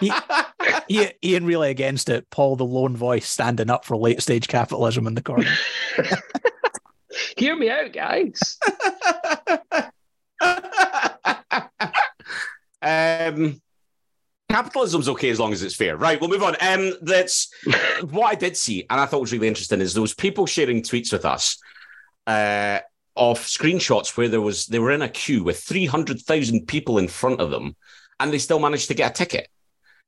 [0.00, 0.12] he,
[0.88, 2.28] he, Ian really against it.
[2.30, 5.50] Paul, the lone voice, standing up for late stage capitalism in the corner.
[7.36, 8.58] Hear me out, guys.
[12.82, 13.60] um,
[14.48, 15.96] capitalism's okay as long as it's fair.
[15.96, 16.56] Right, we'll move on.
[16.60, 17.52] Um, that's
[18.10, 21.12] what I did see, and I thought was really interesting is those people sharing tweets
[21.12, 21.58] with us.
[22.26, 22.80] Uh,
[23.16, 27.40] of screenshots where there was they were in a queue with 300,000 people in front
[27.40, 27.74] of them
[28.20, 29.48] and they still managed to get a ticket.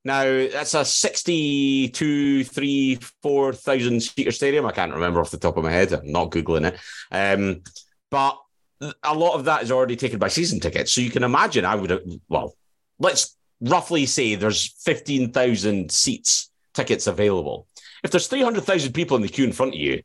[0.04, 4.66] Now that's a 62, 3, 4,000 seater stadium.
[4.66, 5.92] I can't remember off the top of my head.
[5.92, 6.78] I'm not Googling it.
[7.10, 7.62] Um,
[8.10, 8.38] but
[9.02, 10.92] a lot of that is already taken by season tickets.
[10.92, 12.54] So you can imagine I would have, well,
[12.98, 17.66] let's roughly say there's 15,000 seats, tickets available.
[18.02, 20.02] If there's 300,000 people in the queue in front of you,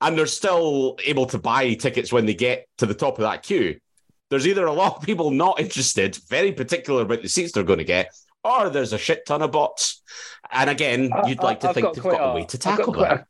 [0.00, 3.42] and they're still able to buy tickets when they get to the top of that
[3.42, 3.78] queue,
[4.32, 7.78] there's either a lot of people not interested, very particular about the seats they're going
[7.80, 8.10] to get,
[8.42, 10.00] or there's a shit ton of bots.
[10.50, 12.62] And again, you'd like to I've think got they've got a, a- way to I've
[12.62, 13.20] got tackle quite that.
[13.20, 13.26] a-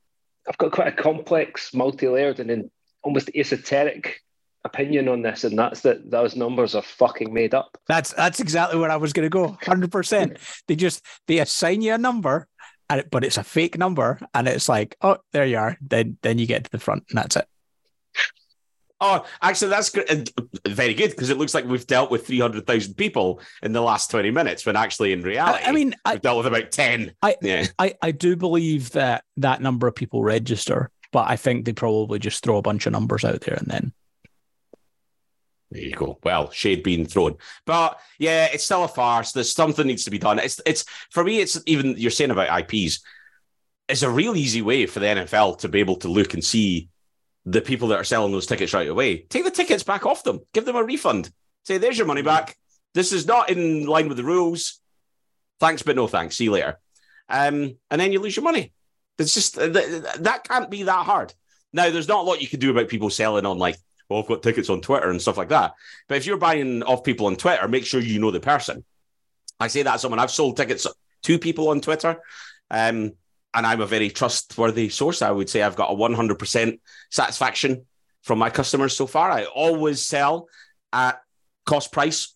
[0.49, 2.71] I've got quite a complex, multi-layered, and then
[3.03, 4.21] almost esoteric
[4.65, 7.77] opinion on this, and that's that those numbers are fucking made up.
[7.89, 9.57] That's that's exactly where I was going to go.
[9.61, 10.39] Hundred percent.
[10.69, 12.47] They just they assign you a number,
[12.89, 15.77] and it, but it's a fake number, and it's like, oh, there you are.
[15.81, 17.47] Then then you get to the front, and that's it.
[19.05, 20.09] Oh, actually, that's good.
[20.09, 24.13] Uh, very good because it looks like we've dealt with 300,000 people in the last
[24.13, 27.13] 20 minutes when actually in reality, I mean, I, we've dealt with about 10.
[27.21, 27.67] I- yeah.
[27.81, 32.21] I I do believe that that number of people register, but I think they probably
[32.21, 33.93] just throw a bunch of numbers out there, and then
[35.73, 36.19] There you go.
[36.23, 37.37] Well, shade being thrown,
[37.67, 39.33] but yeah, it's still a farce.
[39.33, 40.39] There's something needs to be done.
[40.39, 41.41] It's it's for me.
[41.41, 43.01] It's even you're saying about IPs.
[43.89, 46.89] It's a real easy way for the NFL to be able to look and see
[47.45, 49.19] the people that are selling those tickets right away.
[49.19, 50.41] Take the tickets back off them.
[50.53, 51.31] Give them a refund.
[51.65, 52.57] Say, there's your money back.
[52.95, 54.81] This is not in line with the rules.
[55.61, 56.37] Thanks, but no thanks.
[56.37, 56.79] See you later.
[57.29, 58.73] Um, and then you lose your money.
[59.19, 61.33] It's just th- th- that can't be that hard.
[61.73, 63.77] Now, there's not a lot you can do about people selling on like,
[64.09, 65.73] well, I've got tickets on Twitter and stuff like that.
[66.09, 68.85] But if you're buying off people on Twitter, make sure you know the person.
[69.59, 70.87] I say that someone I've sold tickets
[71.23, 72.21] to people on Twitter.
[72.71, 73.13] Um,
[73.55, 75.23] and I'm a very trustworthy source.
[75.23, 76.79] I would say I've got a 100%
[77.11, 77.87] satisfaction
[78.23, 79.31] from my customers so far.
[79.31, 80.49] I always sell
[80.93, 81.21] at
[81.67, 82.35] cost price,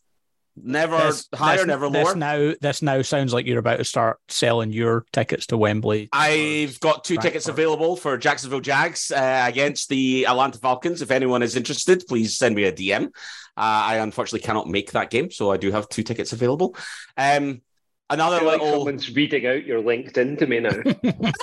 [0.57, 2.15] never This- higher, this- never this lower.
[2.17, 6.09] now this now sounds like you're about to start selling your tickets to Wembley.
[6.13, 11.03] I've got two tickets available for Jacksonville Jags uh, against the Atlanta Falcons.
[11.03, 13.07] If anyone is interested, please send me a DM.
[13.07, 13.11] Uh,
[13.59, 16.77] I unfortunately cannot make that game, so I do have two tickets available.
[17.17, 17.63] Um,
[18.11, 20.77] another I feel like little, someone's reading out your LinkedIn to me now.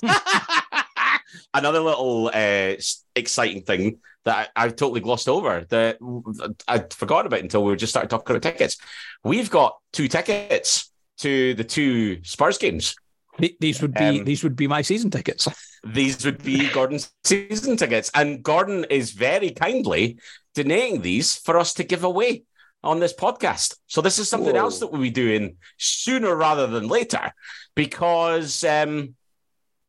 [1.54, 2.76] another little uh,
[3.16, 5.98] exciting thing that I, I've totally glossed over that
[6.68, 8.78] I'd forgotten about until we just started talking about tickets.
[9.24, 12.96] We've got two tickets to the two Spurs games.
[13.60, 15.48] These would be Um, these would be my season tickets.
[15.86, 18.10] These would be Gordon's season tickets.
[18.14, 20.18] And Gordon is very kindly
[20.56, 22.44] donating these for us to give away
[22.84, 23.76] on this podcast.
[23.88, 24.62] So this is something Whoa.
[24.62, 27.32] else that we'll be doing sooner rather than later
[27.76, 29.16] because um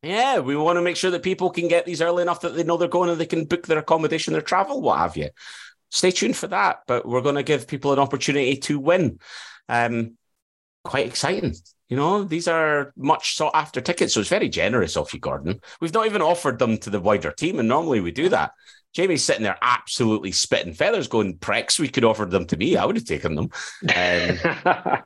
[0.04, 2.62] yeah, we want to make sure that people can get these early enough that they
[2.62, 5.30] know they're going and they can book their accommodation, their travel, what have you.
[5.90, 6.80] Stay tuned for that.
[6.86, 9.18] But we're going to give people an opportunity to win.
[9.68, 10.18] Um,
[10.84, 11.54] quite exciting.
[11.88, 15.60] You know, these are much sought after tickets, so it's very generous of you, Gordon.
[15.80, 18.52] We've not even offered them to the wider team, and normally we do that.
[18.94, 22.76] Jamie's sitting there absolutely spitting feathers, going, pricks, we could offer them to me.
[22.76, 23.50] I would have taken them.
[23.94, 24.98] Um,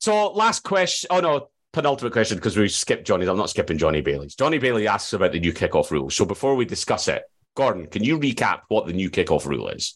[0.00, 1.08] so, last question.
[1.10, 3.26] Oh, no, penultimate question because we skipped Johnny.
[3.26, 4.34] I'm not skipping Johnny Bailey's.
[4.34, 6.08] Johnny Bailey asks about the new kickoff rule.
[6.08, 9.94] So, before we discuss it, Gordon, can you recap what the new kickoff rule is?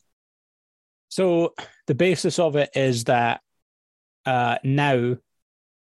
[1.08, 1.54] So
[1.86, 3.40] the basis of it is that
[4.26, 5.16] uh, now,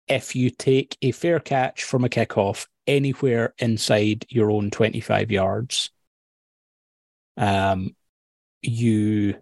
[0.07, 5.91] if you take a fair catch from a kickoff anywhere inside your own 25 yards,
[7.37, 7.95] um,
[8.61, 9.35] you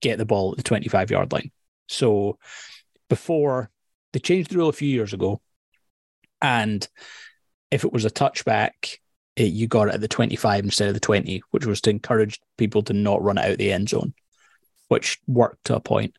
[0.00, 1.50] get the ball at the 25 yard line.
[1.88, 2.38] So
[3.08, 3.70] before
[4.12, 5.40] they changed the rule a few years ago,
[6.40, 6.86] and
[7.70, 8.96] if it was a touchback,
[9.36, 12.40] it, you got it at the 25 instead of the 20, which was to encourage
[12.56, 14.14] people to not run out the end zone
[14.90, 16.18] which worked to a point.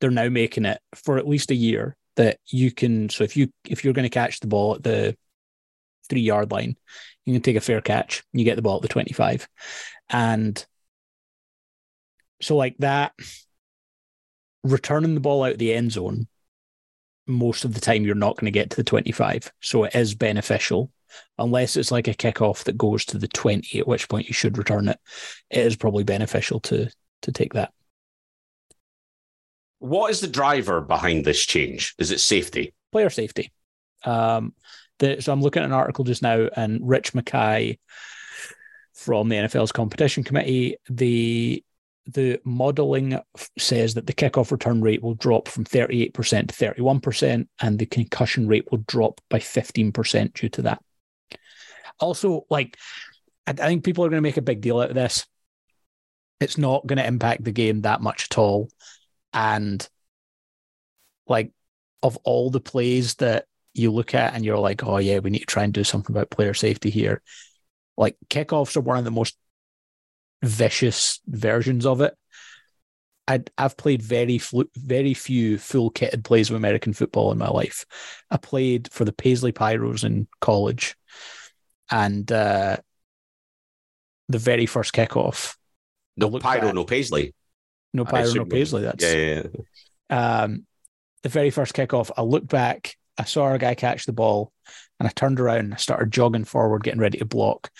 [0.00, 3.10] They're now making it for at least a year that you can.
[3.10, 5.16] So if you if you're going to catch the ball at the
[6.08, 6.76] three yard line,
[7.24, 8.22] you can take a fair catch.
[8.32, 9.48] You get the ball at the twenty five,
[10.08, 10.64] and
[12.40, 13.12] so like that,
[14.62, 16.28] returning the ball out of the end zone.
[17.26, 19.50] Most of the time, you're not going to get to the 25.
[19.62, 20.90] So it is beneficial,
[21.38, 24.58] unless it's like a kickoff that goes to the 20, at which point you should
[24.58, 24.98] return it.
[25.48, 26.90] It is probably beneficial to
[27.22, 27.72] to take that.
[29.78, 31.94] What is the driver behind this change?
[31.98, 32.74] Is it safety?
[32.94, 33.50] player safety.
[34.04, 34.54] Um,
[35.00, 37.78] the, so I'm looking at an article just now, and Rich McKay
[38.94, 41.64] from the NFL's competition committee, the
[42.06, 43.18] the modeling
[43.58, 48.46] says that the kickoff return rate will drop from 38% to 31%, and the concussion
[48.46, 50.82] rate will drop by 15% due to that.
[51.98, 52.76] Also, like,
[53.46, 55.26] I think people are going to make a big deal out of this.
[56.40, 58.68] It's not going to impact the game that much at all.
[59.32, 59.86] And
[61.26, 61.52] like,
[62.02, 65.40] of all the plays that you look at and you're like, oh yeah, we need
[65.40, 67.22] to try and do something about player safety here.
[67.96, 69.36] Like kickoffs are one of the most
[70.42, 72.14] vicious versions of it.
[73.26, 77.48] I I've played very flu- very few full kitted plays of American football in my
[77.48, 77.86] life.
[78.30, 80.94] I played for the Paisley Pyros in college,
[81.90, 82.76] and uh,
[84.28, 85.56] the very first kickoff.
[86.16, 86.74] No Pyro, back.
[86.74, 87.34] no Paisley.
[87.92, 88.82] No Pyro, no Paisley.
[88.82, 89.42] That's Yeah, yeah,
[90.10, 90.42] yeah.
[90.42, 90.66] um,
[91.22, 92.10] the very first kickoff.
[92.16, 94.52] I looked back, I saw a guy catch the ball,
[95.04, 97.70] and I turned around, I started jogging forward, getting ready to block.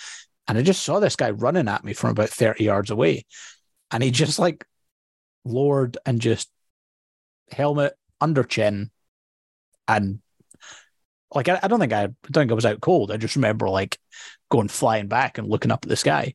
[0.47, 3.25] And I just saw this guy running at me from about 30 yards away.
[3.91, 4.66] And he just like
[5.43, 6.51] lowered and just
[7.51, 8.91] helmet under chin.
[9.89, 10.20] And
[11.35, 13.11] like, I, I don't think I, I don't think I was out cold.
[13.11, 13.99] I just remember like
[14.51, 16.35] going flying back and looking up at the sky.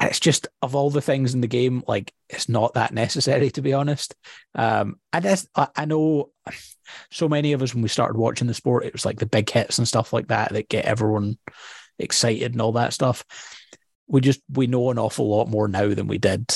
[0.00, 3.50] And it's just of all the things in the game, like it's not that necessary
[3.52, 4.14] to be honest.
[4.54, 6.31] Um, and I know
[7.10, 9.48] so many of us when we started watching the sport, it was like the big
[9.50, 11.38] hits and stuff like that that get everyone
[11.98, 13.24] excited and all that stuff.
[14.06, 16.52] We just we know an awful lot more now than we did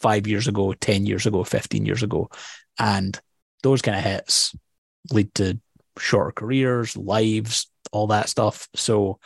[0.00, 2.28] five years ago, ten years ago, fifteen years ago,
[2.78, 3.18] and
[3.62, 4.54] those kind of hits
[5.10, 5.58] lead to
[5.98, 8.68] shorter careers, lives, all that stuff.
[8.74, 9.18] So,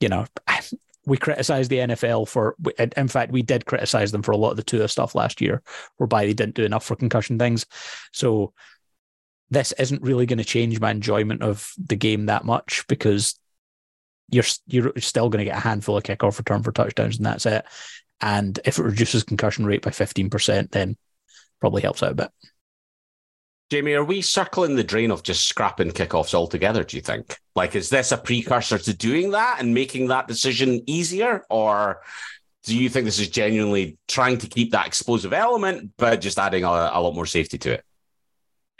[0.00, 0.26] you know,
[1.06, 2.56] we criticize the NFL for,
[2.96, 5.62] in fact, we did criticize them for a lot of the Tua stuff last year,
[5.96, 7.66] whereby they didn't do enough for concussion things.
[8.12, 8.52] So,
[9.50, 13.38] this isn't really going to change my enjoyment of the game that much because
[14.30, 17.46] you're you're still going to get a handful of kickoff return for touchdowns and that's
[17.46, 17.64] it.
[18.20, 20.96] And if it reduces concussion rate by fifteen percent, then
[21.60, 22.30] probably helps out a bit.
[23.70, 26.82] Jamie, are we circling the drain of just scrapping kickoffs altogether?
[26.82, 27.38] Do you think?
[27.54, 32.00] Like, is this a precursor to doing that and making that decision easier, or
[32.64, 36.64] do you think this is genuinely trying to keep that explosive element, but just adding
[36.64, 37.84] a, a lot more safety to it?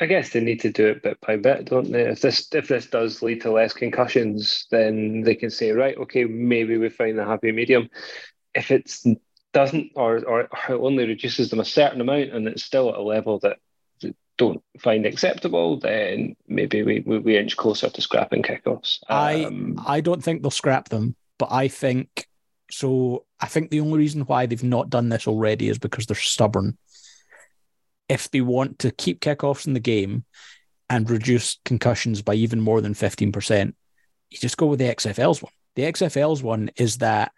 [0.01, 2.03] I guess they need to do it bit by bit, don't they?
[2.03, 6.25] If this if this does lead to less concussions, then they can say, right, okay,
[6.25, 7.91] maybe we find the happy medium.
[8.55, 8.91] If it
[9.53, 13.03] doesn't, or or it only reduces them a certain amount, and it's still at a
[13.03, 13.59] level that
[14.01, 19.01] they don't find acceptable, then maybe we, we, we inch closer to scrapping kickoffs.
[19.11, 22.27] Um, I I don't think they'll scrap them, but I think
[22.71, 23.27] so.
[23.39, 26.79] I think the only reason why they've not done this already is because they're stubborn.
[28.11, 30.25] If they want to keep kickoffs in the game
[30.91, 33.73] and reduce concussions by even more than 15%,
[34.31, 35.53] you just go with the XFL's one.
[35.77, 37.33] The XFL's one is that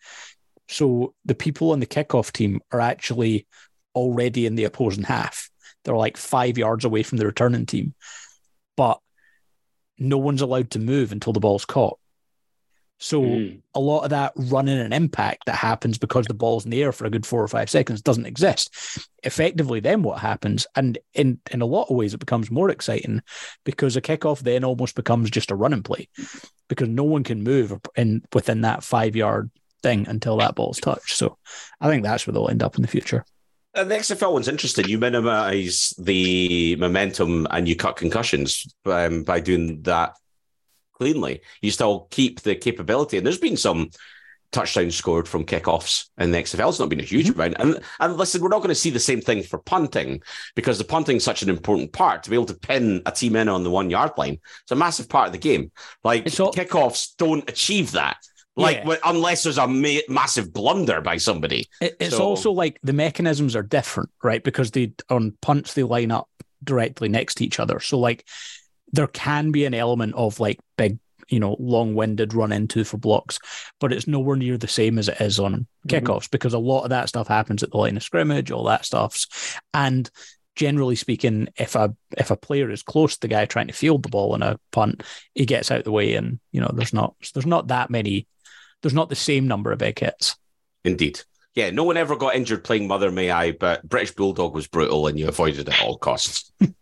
[0.69, 3.47] so the people on the kickoff team are actually
[3.95, 5.51] already in the opposing half.
[5.85, 7.95] They're like five yards away from the returning team,
[8.77, 8.99] but
[9.99, 11.99] no one's allowed to move until the ball's caught.
[13.03, 13.61] So Mm.
[13.75, 16.93] a lot of that running and impact that happens because the ball's in the air
[16.93, 18.71] for a good four or five seconds doesn't exist.
[19.25, 23.21] Effectively, then what happens, and in in a lot of ways, it becomes more exciting
[23.65, 26.09] because a kickoff then almost becomes just a running play
[26.69, 29.51] because no one can move in within that five yard
[29.83, 31.17] thing until that ball's touched.
[31.17, 31.37] So
[31.81, 33.25] I think that's where they'll end up in the future.
[33.75, 34.87] And the XFL one's interesting.
[34.89, 40.15] You minimize the momentum and you cut concussions um, by doing that
[41.03, 41.41] cleanly.
[41.61, 43.17] You still keep the capability.
[43.17, 43.91] And there's been some
[44.53, 46.69] touchdowns scored from kickoffs in the XFL.
[46.69, 47.41] It's not been a huge mm-hmm.
[47.41, 47.57] amount.
[47.59, 50.23] And, and listen, we're not going to see the same thing for punting
[50.55, 53.35] because the punting is such an important part to be able to pin a team
[53.35, 54.39] in on the one yard line.
[54.63, 55.73] It's a massive part of the game.
[56.05, 58.19] Like all- kickoffs don't achieve that.
[58.55, 58.97] Like Yeah.
[59.05, 61.69] unless there's a ma- massive blunder by somebody.
[61.81, 64.45] It, it's So- also like the mechanisms are different, right?
[64.45, 66.29] Because they on punts they line up
[66.63, 67.81] directly next to each other.
[67.81, 68.25] So like
[68.93, 73.39] there can be an element of like big, you know, long-winded run into for blocks,
[73.81, 75.89] but it's nowhere near the same as it is on mm-hmm.
[75.89, 78.85] kickoffs because a lot of that stuff happens at the line of scrimmage, all that
[78.85, 79.59] stuffs.
[79.73, 80.11] And
[80.55, 84.03] generally speaking, if a if a player is close to the guy trying to field
[84.03, 85.03] the ball in a punt,
[85.35, 88.27] he gets out the way and you know there's not there's not that many
[88.83, 90.37] there's not the same number of big hits.
[90.85, 91.21] Indeed.
[91.55, 95.07] Yeah, no one ever got injured playing Mother May I, but British Bulldog was brutal
[95.07, 96.51] and you avoided it at all costs.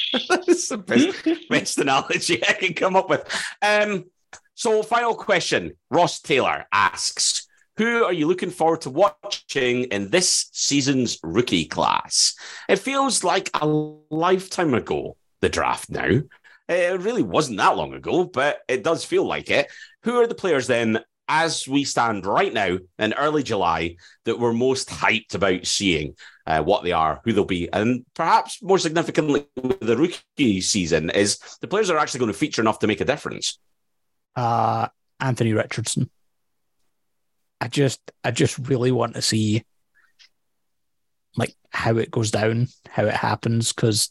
[0.28, 3.24] That's the best, best analogy I can come up with.
[3.60, 4.06] Um,
[4.54, 7.46] so, final question Ross Taylor asks
[7.78, 12.34] Who are you looking forward to watching in this season's rookie class?
[12.68, 16.22] It feels like a lifetime ago, the draft now.
[16.68, 19.70] It really wasn't that long ago, but it does feel like it.
[20.04, 24.52] Who are the players then as we stand right now in early July that we're
[24.52, 26.14] most hyped about seeing
[26.46, 29.46] uh, what they are, who they'll be, and perhaps more significantly
[29.80, 33.04] the rookie season is the players are actually going to feature enough to make a
[33.04, 33.58] difference.
[34.36, 34.88] uh,
[35.20, 36.10] Anthony Richardson.
[37.60, 39.64] I just, I just really want to see
[41.36, 44.10] like how it goes down, how it happens, because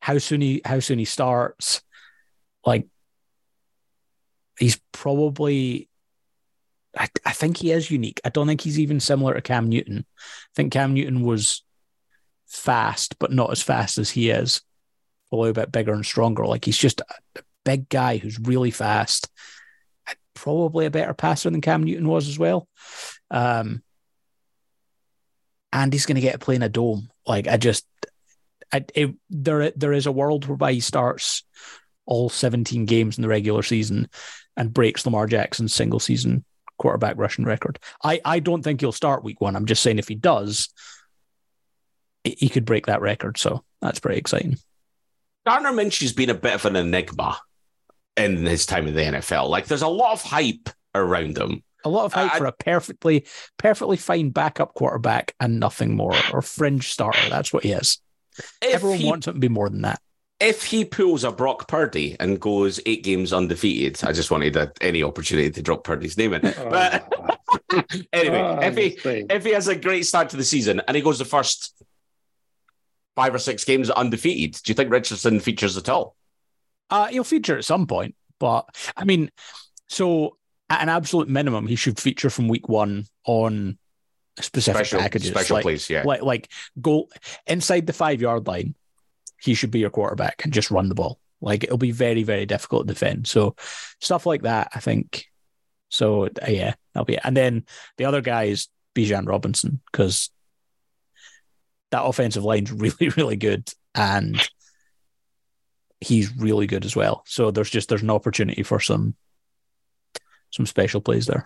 [0.00, 1.82] how soon he, how soon he starts,
[2.64, 2.86] like
[4.58, 5.88] he's probably.
[6.98, 8.20] I, I think he is unique.
[8.24, 10.04] I don't think he's even similar to Cam Newton.
[10.18, 11.62] I think Cam Newton was
[12.46, 14.62] fast, but not as fast as he is.
[15.30, 16.46] A little bit bigger and stronger.
[16.46, 17.00] Like he's just
[17.36, 19.28] a big guy who's really fast
[20.38, 22.68] probably a better passer than Cam Newton was as well.
[23.30, 23.82] Um,
[25.72, 27.10] and he's going to get to play in a dome.
[27.26, 27.84] Like I just,
[28.72, 31.42] I, it, there there is a world whereby he starts
[32.06, 34.08] all 17 games in the regular season
[34.56, 36.44] and breaks Lamar Jackson's single season
[36.78, 37.78] quarterback rushing record.
[38.02, 39.56] I, I don't think he'll start week one.
[39.56, 40.68] I'm just saying if he does,
[42.24, 43.38] he could break that record.
[43.38, 44.56] So that's pretty exciting.
[45.46, 47.38] Gardner Minshew's been a bit of an enigma
[48.16, 49.48] in his time in the NFL.
[49.48, 51.62] Like there's a lot of hype around him.
[51.84, 53.24] A lot of hype for a perfectly,
[53.56, 57.30] perfectly fine backup quarterback and nothing more, or fringe starter.
[57.30, 58.00] That's what he is.
[58.60, 60.00] Everyone he, wants him to be more than that.
[60.40, 64.72] If he pulls a Brock Purdy and goes eight games undefeated, I just wanted a,
[64.80, 66.46] any opportunity to drop Purdy's name in.
[66.46, 66.70] Oh.
[66.70, 67.12] But
[68.12, 71.02] anyway, oh, if he if he has a great start to the season and he
[71.02, 71.82] goes the first
[73.16, 76.14] five or six games undefeated, do you think Richardson features at all?
[76.88, 78.64] Uh, he'll feature at some point, but
[78.96, 79.30] I mean,
[79.88, 80.36] so
[80.70, 83.78] at an absolute minimum, he should feature from week one on
[84.40, 85.30] specific special, packages.
[85.30, 86.02] Special like, place, yeah.
[86.04, 87.08] Like like go
[87.46, 88.74] inside the five yard line,
[89.40, 91.20] he should be your quarterback and just run the ball.
[91.40, 93.26] Like it'll be very, very difficult to defend.
[93.26, 93.54] So
[94.00, 95.26] stuff like that, I think.
[95.88, 97.20] So uh, yeah, that'll be it.
[97.24, 97.64] And then
[97.96, 100.30] the other guy is Bijan Robinson, because
[101.90, 103.68] that offensive line's really, really good.
[103.94, 104.46] And
[106.00, 107.22] he's really good as well.
[107.26, 109.14] So there's just there's an opportunity for some
[110.50, 111.44] some special plays there.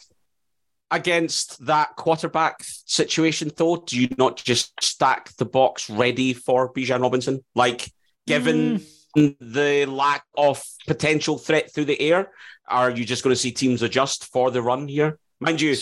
[0.93, 7.01] Against that quarterback situation, though, do you not just stack the box ready for Bijan
[7.01, 7.43] Robinson?
[7.55, 7.90] Like,
[8.26, 8.80] given
[9.16, 9.36] mm.
[9.40, 12.30] the lack of potential threat through the air,
[12.68, 15.18] are you just going to see teams adjust for the run here?
[15.40, 15.74] Mind you,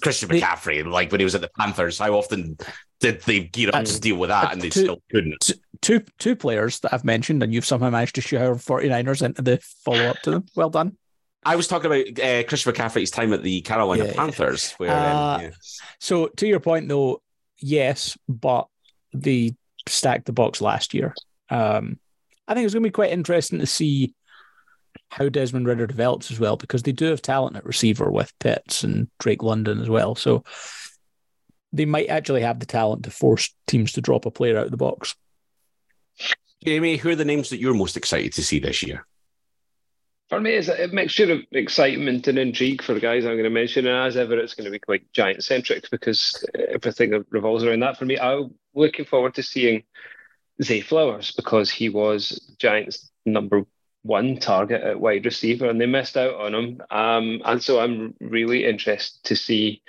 [0.00, 2.56] Christian McCaffrey, like when he was at the Panthers, how often
[2.98, 5.52] did they gear up to deal with that and they two, still couldn't?
[5.80, 9.58] Two two players that I've mentioned, and you've somehow managed to shoehorn 49ers into the
[9.84, 10.46] follow up to them.
[10.56, 10.96] Well done.
[11.46, 14.72] I was talking about uh, Christian McCaffrey's time at the Carolina yeah, Panthers.
[14.72, 15.50] Where, um, uh, um, yeah.
[16.00, 17.22] So, to your point, though,
[17.58, 18.66] yes, but
[19.14, 19.54] they
[19.86, 21.14] stacked the box last year.
[21.48, 22.00] Um,
[22.48, 24.12] I think it's going to be quite interesting to see
[25.10, 28.82] how Desmond Ridder develops as well, because they do have talent at receiver with Pitts
[28.82, 30.16] and Drake London as well.
[30.16, 30.42] So
[31.72, 34.72] they might actually have the talent to force teams to drop a player out of
[34.72, 35.14] the box.
[36.64, 39.06] Jamie, who are the names that you're most excited to see this year?
[40.28, 43.50] For me, it's a mixture of excitement and intrigue for the guys I'm going to
[43.50, 43.86] mention.
[43.86, 47.96] And as ever, it's going to be quite giant centric because everything revolves around that.
[47.96, 49.84] For me, I'm looking forward to seeing
[50.62, 53.66] Zay Flowers because he was Giants' number
[54.02, 56.82] one target at wide receiver and they missed out on him.
[56.90, 59.82] Um, and so I'm really interested to see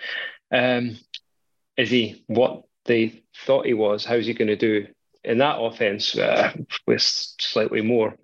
[0.51, 0.97] um,
[1.77, 4.05] is he what they thought he was?
[4.05, 4.87] How's he going to do
[5.23, 6.53] in that offense uh,
[6.87, 8.15] with slightly more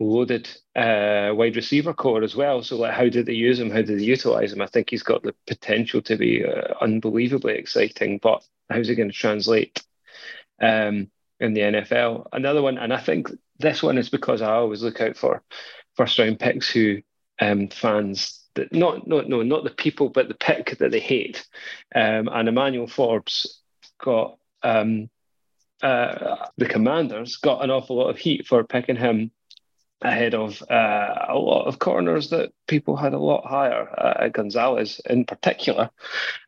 [0.00, 2.62] loaded uh, wide receiver corps as well?
[2.62, 3.70] So, like, how did they use him?
[3.70, 4.62] How did they utilize him?
[4.62, 9.10] I think he's got the potential to be uh, unbelievably exciting, but how's he going
[9.10, 9.82] to translate
[10.60, 12.26] um, in the NFL?
[12.32, 15.42] Another one, and I think this one is because I always look out for
[15.94, 17.02] first round picks who
[17.40, 21.46] um, fans that not not no not the people but the pick that they hate.
[21.94, 23.60] Um, and Emmanuel Forbes
[24.02, 25.10] got um,
[25.82, 29.30] uh, the Commanders got an awful lot of heat for picking him
[30.02, 35.00] ahead of uh, a lot of corners that people had a lot higher, uh, Gonzalez
[35.08, 35.90] in particular.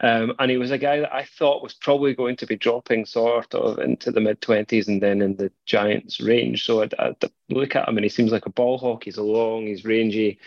[0.01, 3.05] Um, and he was a guy that I thought was probably going to be dropping
[3.05, 6.65] sort of into the mid 20s and then in the Giants range.
[6.65, 7.17] So I'd, I'd,
[7.51, 9.05] look at him and he seems like a ball hawk.
[9.05, 10.39] He's long, he's rangy.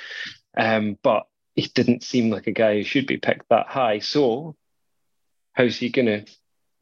[0.57, 3.99] Um, but he didn't seem like a guy who should be picked that high.
[3.99, 4.55] So,
[5.53, 6.25] how's he going to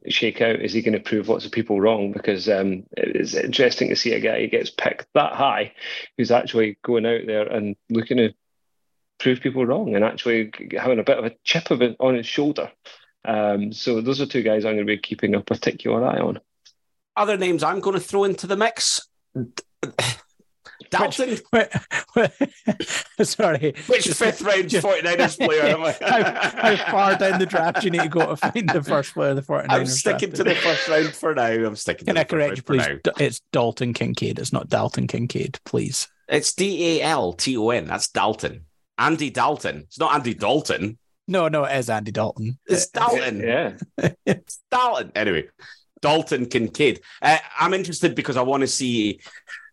[0.08, 0.60] shake out?
[0.60, 2.12] Is he going to prove lots of people wrong?
[2.12, 5.72] Because um, it's interesting to see a guy who gets picked that high
[6.16, 8.32] who's actually going out there and looking to
[9.18, 12.26] prove people wrong and actually having a bit of a chip of it on his
[12.26, 12.70] shoulder.
[13.24, 16.40] Um, so, those are two guys I'm going to be keeping a particular eye on.
[17.16, 19.08] Other names I'm going to throw into the mix.
[20.90, 21.38] Dalton?
[21.50, 22.30] Which,
[23.22, 23.74] sorry.
[23.86, 25.92] Which fifth round 49ers player am I?
[26.00, 29.14] how, how, far down the draft do you need to go to find the first
[29.14, 29.66] player of the 49ers?
[29.70, 31.46] I'm sticking to the first round for now.
[31.46, 32.86] I'm sticking Can I correct you, please?
[33.18, 34.38] It's Dalton Kincaid.
[34.38, 36.08] It's not Dalton Kincaid, please.
[36.28, 37.86] It's D A L T O N.
[37.86, 38.64] That's Dalton.
[38.96, 39.84] Andy Dalton.
[39.88, 40.98] It's not Andy Dalton.
[41.26, 42.58] No, no, it is Andy Dalton.
[42.66, 43.40] It's Dalton.
[43.40, 43.72] yeah.
[44.26, 45.10] it's Dalton.
[45.14, 45.48] Anyway,
[46.04, 47.00] Dalton Kincaid.
[47.22, 49.20] Uh, I'm interested because I want to see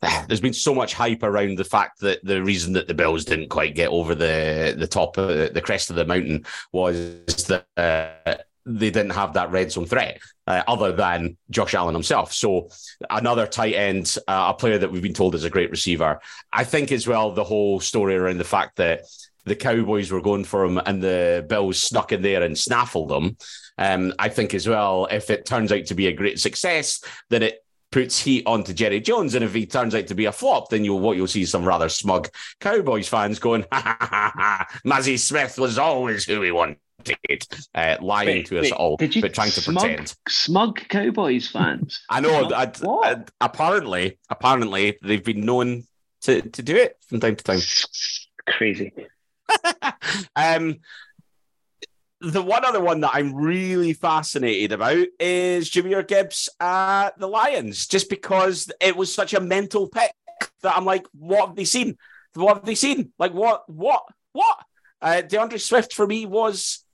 [0.27, 3.49] there's been so much hype around the fact that the reason that the Bills didn't
[3.49, 8.35] quite get over the the top of the, crest of the mountain was that uh,
[8.65, 12.33] they didn't have that red zone threat uh, other than Josh Allen himself.
[12.33, 12.69] So
[13.09, 16.19] another tight end, uh, a player that we've been told is a great receiver.
[16.51, 19.01] I think as well the whole story around the fact that
[19.45, 23.37] the Cowboys were going for him and the Bills snuck in there and snaffled him.
[23.77, 27.41] Um, I think as well, if it turns out to be a great success, then
[27.41, 27.60] it
[27.91, 29.35] puts heat onto Jerry Jones.
[29.35, 31.65] And if he turns out to be a flop, then you'll what you'll see some
[31.65, 32.29] rather smug
[32.59, 36.77] Cowboys fans going, ha ha ha ha, Mazi Smith was always who we wanted.
[37.73, 40.15] Uh, lying Wait, to us wait, all, but trying to smug, pretend.
[40.29, 42.03] Smug Cowboys fans.
[42.09, 42.51] I know.
[42.51, 42.71] I?
[42.83, 45.85] I- apparently, apparently, they've been known
[46.21, 47.59] to, to do it from time to time.
[48.47, 48.93] Crazy.
[50.35, 50.77] um,
[52.21, 57.87] the one other one that I'm really fascinated about is Jahmyr Gibbs at the Lions,
[57.87, 60.13] just because it was such a mental pick
[60.61, 61.97] that I'm like, what have they seen?
[62.35, 63.11] What have they seen?
[63.17, 64.03] Like, what, what,
[64.33, 64.57] what?
[65.01, 66.85] Uh, D'Andre Swift for me was,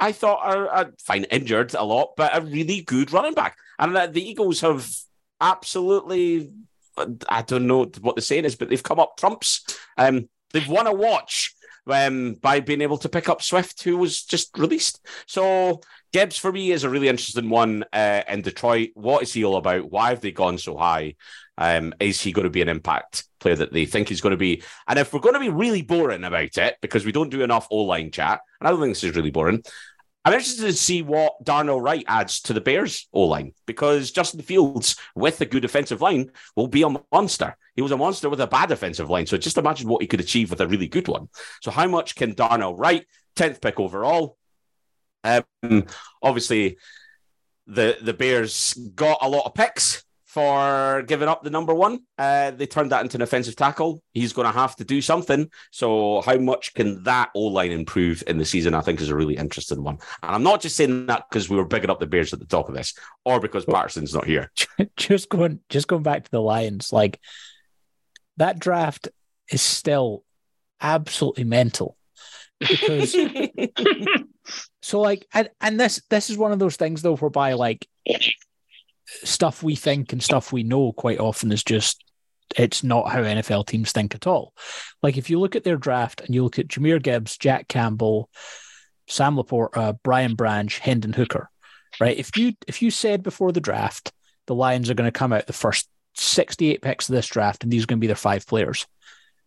[0.00, 3.56] I thought, a fine injured a lot, but a really good running back.
[3.78, 4.88] And uh, the Eagles have
[5.40, 6.50] absolutely,
[7.28, 9.64] I don't know what the saying is, but they've come up trumps.
[9.96, 11.54] Um, they've won a watch
[11.86, 15.04] um, by being able to pick up Swift, who was just released.
[15.26, 15.80] So
[16.12, 18.90] Gibbs for me is a really interesting one uh, in Detroit.
[18.94, 19.90] What is he all about?
[19.90, 21.14] Why have they gone so high?
[21.58, 24.36] Um, is he going to be an impact player that they think he's going to
[24.36, 24.62] be?
[24.88, 27.68] And if we're going to be really boring about it, because we don't do enough
[27.70, 29.62] O line chat, and I don't think this is really boring.
[30.24, 34.40] I'm interested to see what Darnell Wright adds to the Bears O line because Justin
[34.40, 37.56] Fields with a good offensive line will be a monster.
[37.74, 39.26] He was a monster with a bad offensive line.
[39.26, 41.28] So just imagine what he could achieve with a really good one.
[41.60, 43.04] So how much can Darnell Wright,
[43.34, 44.36] 10th pick overall?
[45.24, 45.86] Um,
[46.22, 46.78] obviously,
[47.66, 52.00] the the Bears got a lot of picks for giving up the number one.
[52.16, 54.02] Uh, they turned that into an offensive tackle.
[54.14, 55.50] He's going to have to do something.
[55.70, 58.72] So, how much can that O line improve in the season?
[58.72, 59.98] I think is a really interesting one.
[60.22, 62.46] And I'm not just saying that because we were bigging up the Bears at the
[62.46, 62.94] top of this,
[63.26, 64.50] or because Patterson's not here.
[64.96, 67.20] just going just going back to the Lions, like
[68.38, 69.08] that draft
[69.50, 70.24] is still
[70.80, 71.98] absolutely mental
[72.58, 73.14] because
[74.82, 77.86] so like and, and this this is one of those things though whereby like
[79.24, 82.04] stuff we think and stuff we know quite often is just
[82.56, 84.52] it's not how NFL teams think at all.
[85.02, 88.28] Like if you look at their draft and you look at Jahmyr Gibbs, Jack Campbell,
[89.08, 91.50] Sam LaPorta, uh, Brian Branch, Hendon Hooker,
[92.00, 92.16] right?
[92.16, 94.12] If you if you said before the draft
[94.46, 97.72] the Lions are going to come out the first 68 picks of this draft and
[97.72, 98.86] these are going to be their five players,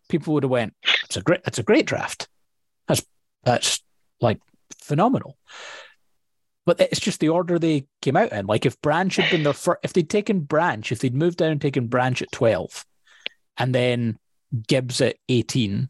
[0.08, 2.28] people would have went, "It's a great, that's a great draft.
[2.88, 3.02] That's
[3.44, 3.80] that's
[4.20, 4.40] like
[4.78, 5.36] phenomenal."
[6.66, 8.46] But it's just the order they came out in.
[8.46, 11.52] Like if Branch had been their first, if they'd taken Branch, if they'd moved down
[11.52, 12.84] and taken Branch at 12,
[13.56, 14.18] and then
[14.66, 15.88] Gibbs at 18,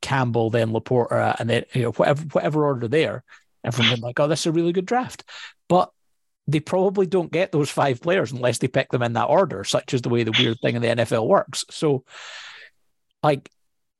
[0.00, 3.24] Campbell, then LaPorta, uh, and then you know whatever whatever order there,
[3.64, 5.24] everyone would be like, "Oh, this is a really good draft."
[5.68, 5.90] But
[6.46, 9.94] they probably don't get those five players unless they pick them in that order, such
[9.94, 11.64] as the way the weird thing in the NFL works.
[11.70, 12.04] So,
[13.22, 13.50] like,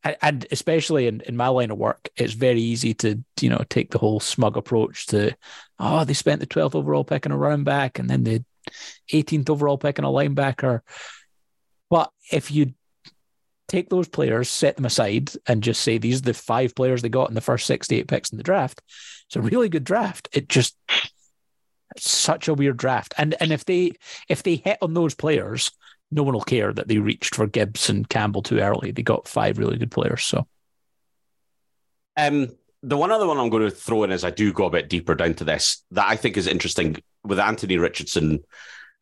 [0.04, 3.90] and especially in, in my line of work, it's very easy to, you know, take
[3.90, 5.36] the whole smug approach to,
[5.78, 8.44] oh, they spent the 12th overall pick on a running back and then the
[9.12, 10.80] 18th overall pick on a linebacker.
[11.90, 12.74] But if you
[13.66, 17.08] take those players, set them aside, and just say these are the five players they
[17.08, 18.80] got in the first 68 picks in the draft,
[19.26, 20.28] it's a really good draft.
[20.32, 20.76] It just
[21.96, 23.14] it's such a weird draft.
[23.18, 23.92] And and if they
[24.28, 25.70] if they hit on those players,
[26.10, 28.90] no one will care that they reached for Gibbs and Campbell too early.
[28.90, 30.24] They got five really good players.
[30.24, 30.46] So
[32.16, 32.48] Um,
[32.82, 34.88] the one other one I'm going to throw in as I do go a bit
[34.88, 38.40] deeper down to this that I think is interesting with Anthony Richardson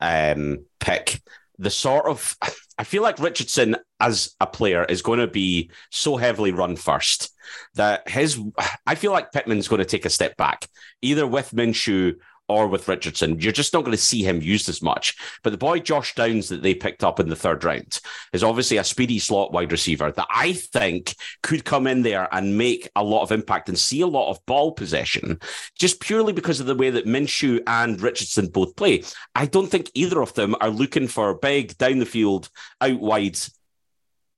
[0.01, 1.21] um, pick.
[1.59, 2.37] The sort of
[2.79, 7.35] I feel like Richardson as a player is going to be so heavily run first
[7.75, 8.39] that his
[8.87, 10.67] I feel like Pittman's going to take a step back,
[11.01, 12.17] either with Minshew
[12.49, 13.41] or with Richardson.
[13.41, 15.17] You're just not going to see him used as much.
[15.43, 18.01] But the boy Josh Downs that they picked up in the third round
[18.33, 22.59] is obviously a speedy slot wide receiver that I think could come in there and
[22.59, 25.41] make a lot of impact and see a lot of ball possession
[25.79, 29.03] just purely because of the way that Minshew and Richardson both play.
[29.35, 32.49] I don't think either of them are looking for big down the field,
[32.81, 33.39] out wide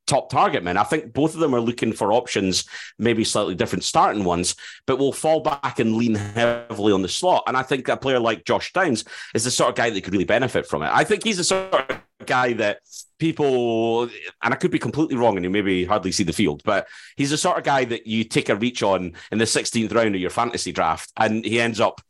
[0.08, 0.76] top target men.
[0.76, 2.64] I think both of them are looking for options,
[2.98, 4.56] maybe slightly different starting ones,
[4.86, 7.44] but will fall back and lean heavily on the slot.
[7.46, 9.04] And I think a player like Josh Downs
[9.34, 10.90] is the sort of guy that could really benefit from it.
[10.92, 12.80] I think he's the sort of guy that
[13.18, 14.04] people,
[14.42, 17.30] and I could be completely wrong and you maybe hardly see the field, but he's
[17.30, 20.20] the sort of guy that you take a reach on in the 16th round of
[20.20, 22.00] your fantasy draft and he ends up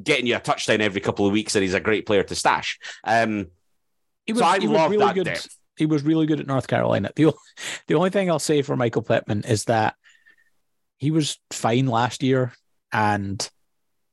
[0.00, 2.78] getting you a touchdown every couple of weeks and he's a great player to stash.
[3.04, 3.48] Um,
[4.26, 5.24] he so I love really that good.
[5.24, 5.59] depth.
[5.80, 7.10] He was really good at North Carolina.
[7.16, 7.38] The, o-
[7.86, 9.94] the only thing I'll say for Michael Pittman is that
[10.98, 12.52] he was fine last year
[12.92, 13.48] and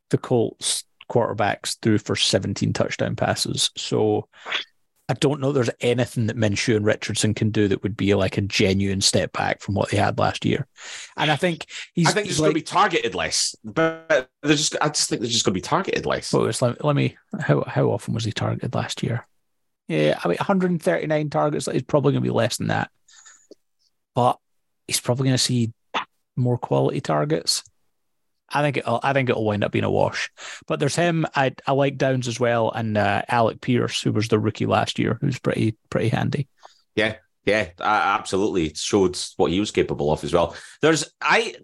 [0.09, 3.69] the Colts quarterbacks threw for 17 touchdown passes.
[3.75, 4.29] So
[5.09, 8.37] I don't know there's anything that Minshew and Richardson can do that would be like
[8.37, 10.67] a genuine step back from what they had last year.
[11.17, 12.07] And I think he's.
[12.07, 14.75] I think he's like, going to be targeted less, but they're just.
[14.81, 16.33] I just think they're just going to be targeted less.
[16.33, 19.25] Was let, let me how how often was he targeted last year?
[19.87, 21.67] Yeah, I mean 139 targets.
[21.67, 22.91] It's probably going to be less than that,
[24.13, 24.37] but
[24.87, 25.73] he's probably going to see
[26.35, 27.63] more quality targets.
[28.49, 30.29] I think it'll, I think it'll wind up being a wash.
[30.67, 31.25] But there's him.
[31.35, 34.99] I I like Downs as well, and uh, Alec Pierce, who was the rookie last
[34.99, 36.47] year, who's pretty pretty handy.
[36.95, 37.15] Yeah,
[37.45, 38.67] yeah, absolutely.
[38.67, 40.55] It showed what he was capable of as well.
[40.81, 41.55] There's I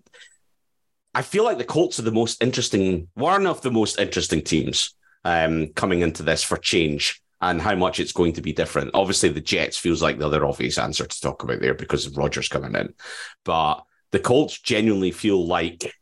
[1.14, 4.96] I feel like the Colts are the most interesting, one of the most interesting teams
[5.24, 8.92] um, coming into this for change and how much it's going to be different.
[8.94, 12.18] Obviously, the Jets feels like the other obvious answer to talk about there because of
[12.18, 12.94] Rodgers coming in,
[13.44, 15.94] but the Colts genuinely feel like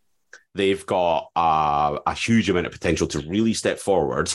[0.53, 4.31] they've got a, a huge amount of potential to really step forward.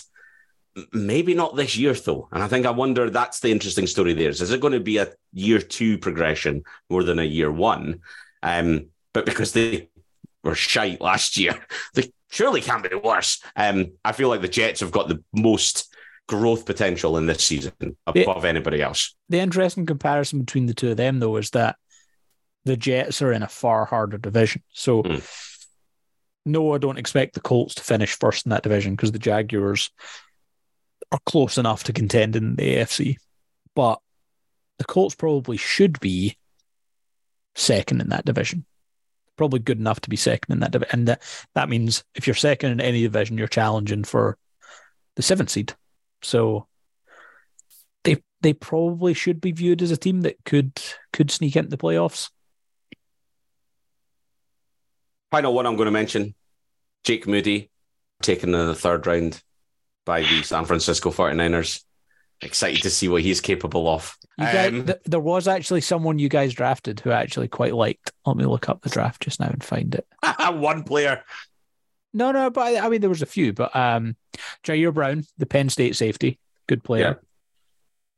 [0.93, 2.29] Maybe not this year, though.
[2.33, 4.31] And I think I wonder that's the interesting story there.
[4.31, 8.01] Is, is it going to be a year two progression more than a year one?
[8.43, 9.91] Um, but because they
[10.43, 11.55] were shite last year,
[11.95, 13.41] they surely can't be worse.
[13.55, 15.95] Um, I feel like the Jets have got the most
[16.29, 17.73] growth potential in this season
[18.07, 19.15] above the, anybody else.
[19.29, 21.77] The interesting comparison between the two of them, though, is that
[22.65, 24.63] the Jets are in a far harder division.
[24.73, 25.67] So, mm.
[26.45, 29.91] no, I don't expect the Colts to finish first in that division because the Jaguars
[31.13, 33.17] are close enough to contend in the AFC.
[33.75, 34.01] But
[34.79, 36.37] the Colts probably should be
[37.55, 38.65] second in that division.
[39.37, 40.99] Probably good enough to be second in that division.
[40.99, 41.23] And that,
[41.55, 44.37] that means if you're second in any division, you're challenging for
[45.15, 45.75] the seventh seed.
[46.23, 46.67] So
[48.05, 50.73] they they probably should be viewed as a team that could
[51.13, 52.31] could sneak into the playoffs.
[55.31, 56.35] Final one I'm going to mention
[57.05, 57.71] Jake Moody
[58.23, 59.43] taken in the third round
[60.05, 61.83] by the San Francisco 49ers.
[62.43, 64.17] Excited to see what he's capable of.
[64.39, 68.13] Guys, um, th- there was actually someone you guys drafted who I actually quite liked.
[68.27, 70.07] Let me look up the draft just now and find it.
[70.55, 71.25] one player.
[72.17, 74.17] No, no, but I, I, mean there was a few, but um,
[74.65, 77.21] Ji'Ayir Brown, the Penn State safety, good player.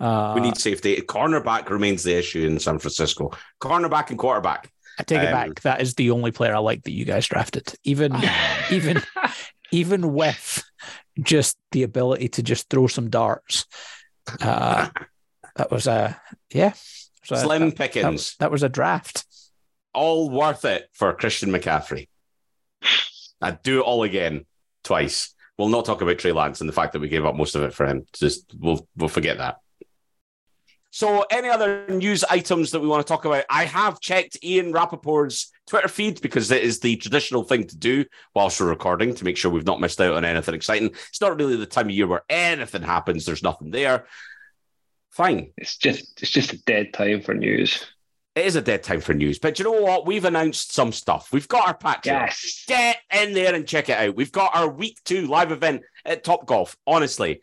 [0.00, 0.06] Yeah.
[0.06, 0.94] Uh, we need safety.
[1.00, 3.32] Cornerback remains the issue in San Francisco.
[3.60, 4.70] Cornerback and quarterback.
[5.00, 5.60] I take um, it back.
[5.62, 7.74] That is the only player I like that you guys drafted.
[7.82, 8.16] Even,
[8.70, 9.02] even,
[9.72, 10.62] even with
[11.20, 13.66] just the ability to just throw some darts.
[14.40, 14.90] Uh,
[15.56, 16.20] that was a
[16.54, 16.72] yeah.
[17.24, 18.36] Slim that, pickings.
[18.36, 19.24] That, that was a draft.
[19.92, 22.06] All worth it for Christian McCaffrey.
[23.40, 24.46] I'd do it all again
[24.84, 25.34] twice.
[25.56, 27.62] We'll not talk about Trey Lance and the fact that we gave up most of
[27.62, 28.06] it for him.
[28.12, 29.58] Just we'll we'll forget that.
[30.90, 33.44] So, any other news items that we want to talk about?
[33.50, 38.06] I have checked Ian Rapoport's Twitter feed because it is the traditional thing to do
[38.34, 40.88] whilst we're recording to make sure we've not missed out on anything exciting.
[40.88, 43.26] It's not really the time of year where anything happens.
[43.26, 44.06] There's nothing there.
[45.10, 45.52] Fine.
[45.58, 47.84] It's just it's just a dead time for news.
[48.38, 49.40] It is a dead time for news.
[49.40, 50.06] But you know what?
[50.06, 51.32] We've announced some stuff.
[51.32, 52.04] We've got our Patreon.
[52.04, 52.64] Yes.
[52.68, 54.14] Get in there and check it out.
[54.14, 56.76] We've got our week two live event at Top Golf.
[56.86, 57.42] Honestly,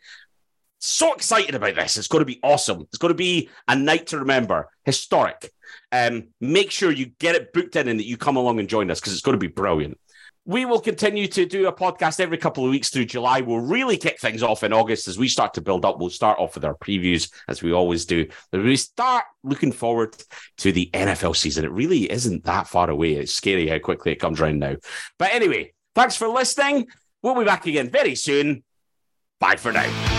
[0.78, 1.98] so excited about this.
[1.98, 2.80] It's going to be awesome.
[2.88, 5.52] It's going to be a night to remember, historic.
[5.92, 8.90] Um, make sure you get it booked in and that you come along and join
[8.90, 9.98] us because it's going to be brilliant.
[10.48, 13.40] We will continue to do a podcast every couple of weeks through July.
[13.40, 15.98] We'll really kick things off in August as we start to build up.
[15.98, 18.28] We'll start off with our previews as we always do.
[18.52, 20.16] We start looking forward
[20.58, 21.64] to the NFL season.
[21.64, 23.14] It really isn't that far away.
[23.14, 24.76] It's scary how quickly it comes around now.
[25.18, 26.86] But anyway, thanks for listening.
[27.22, 28.62] We'll be back again very soon.
[29.40, 30.15] Bye for now.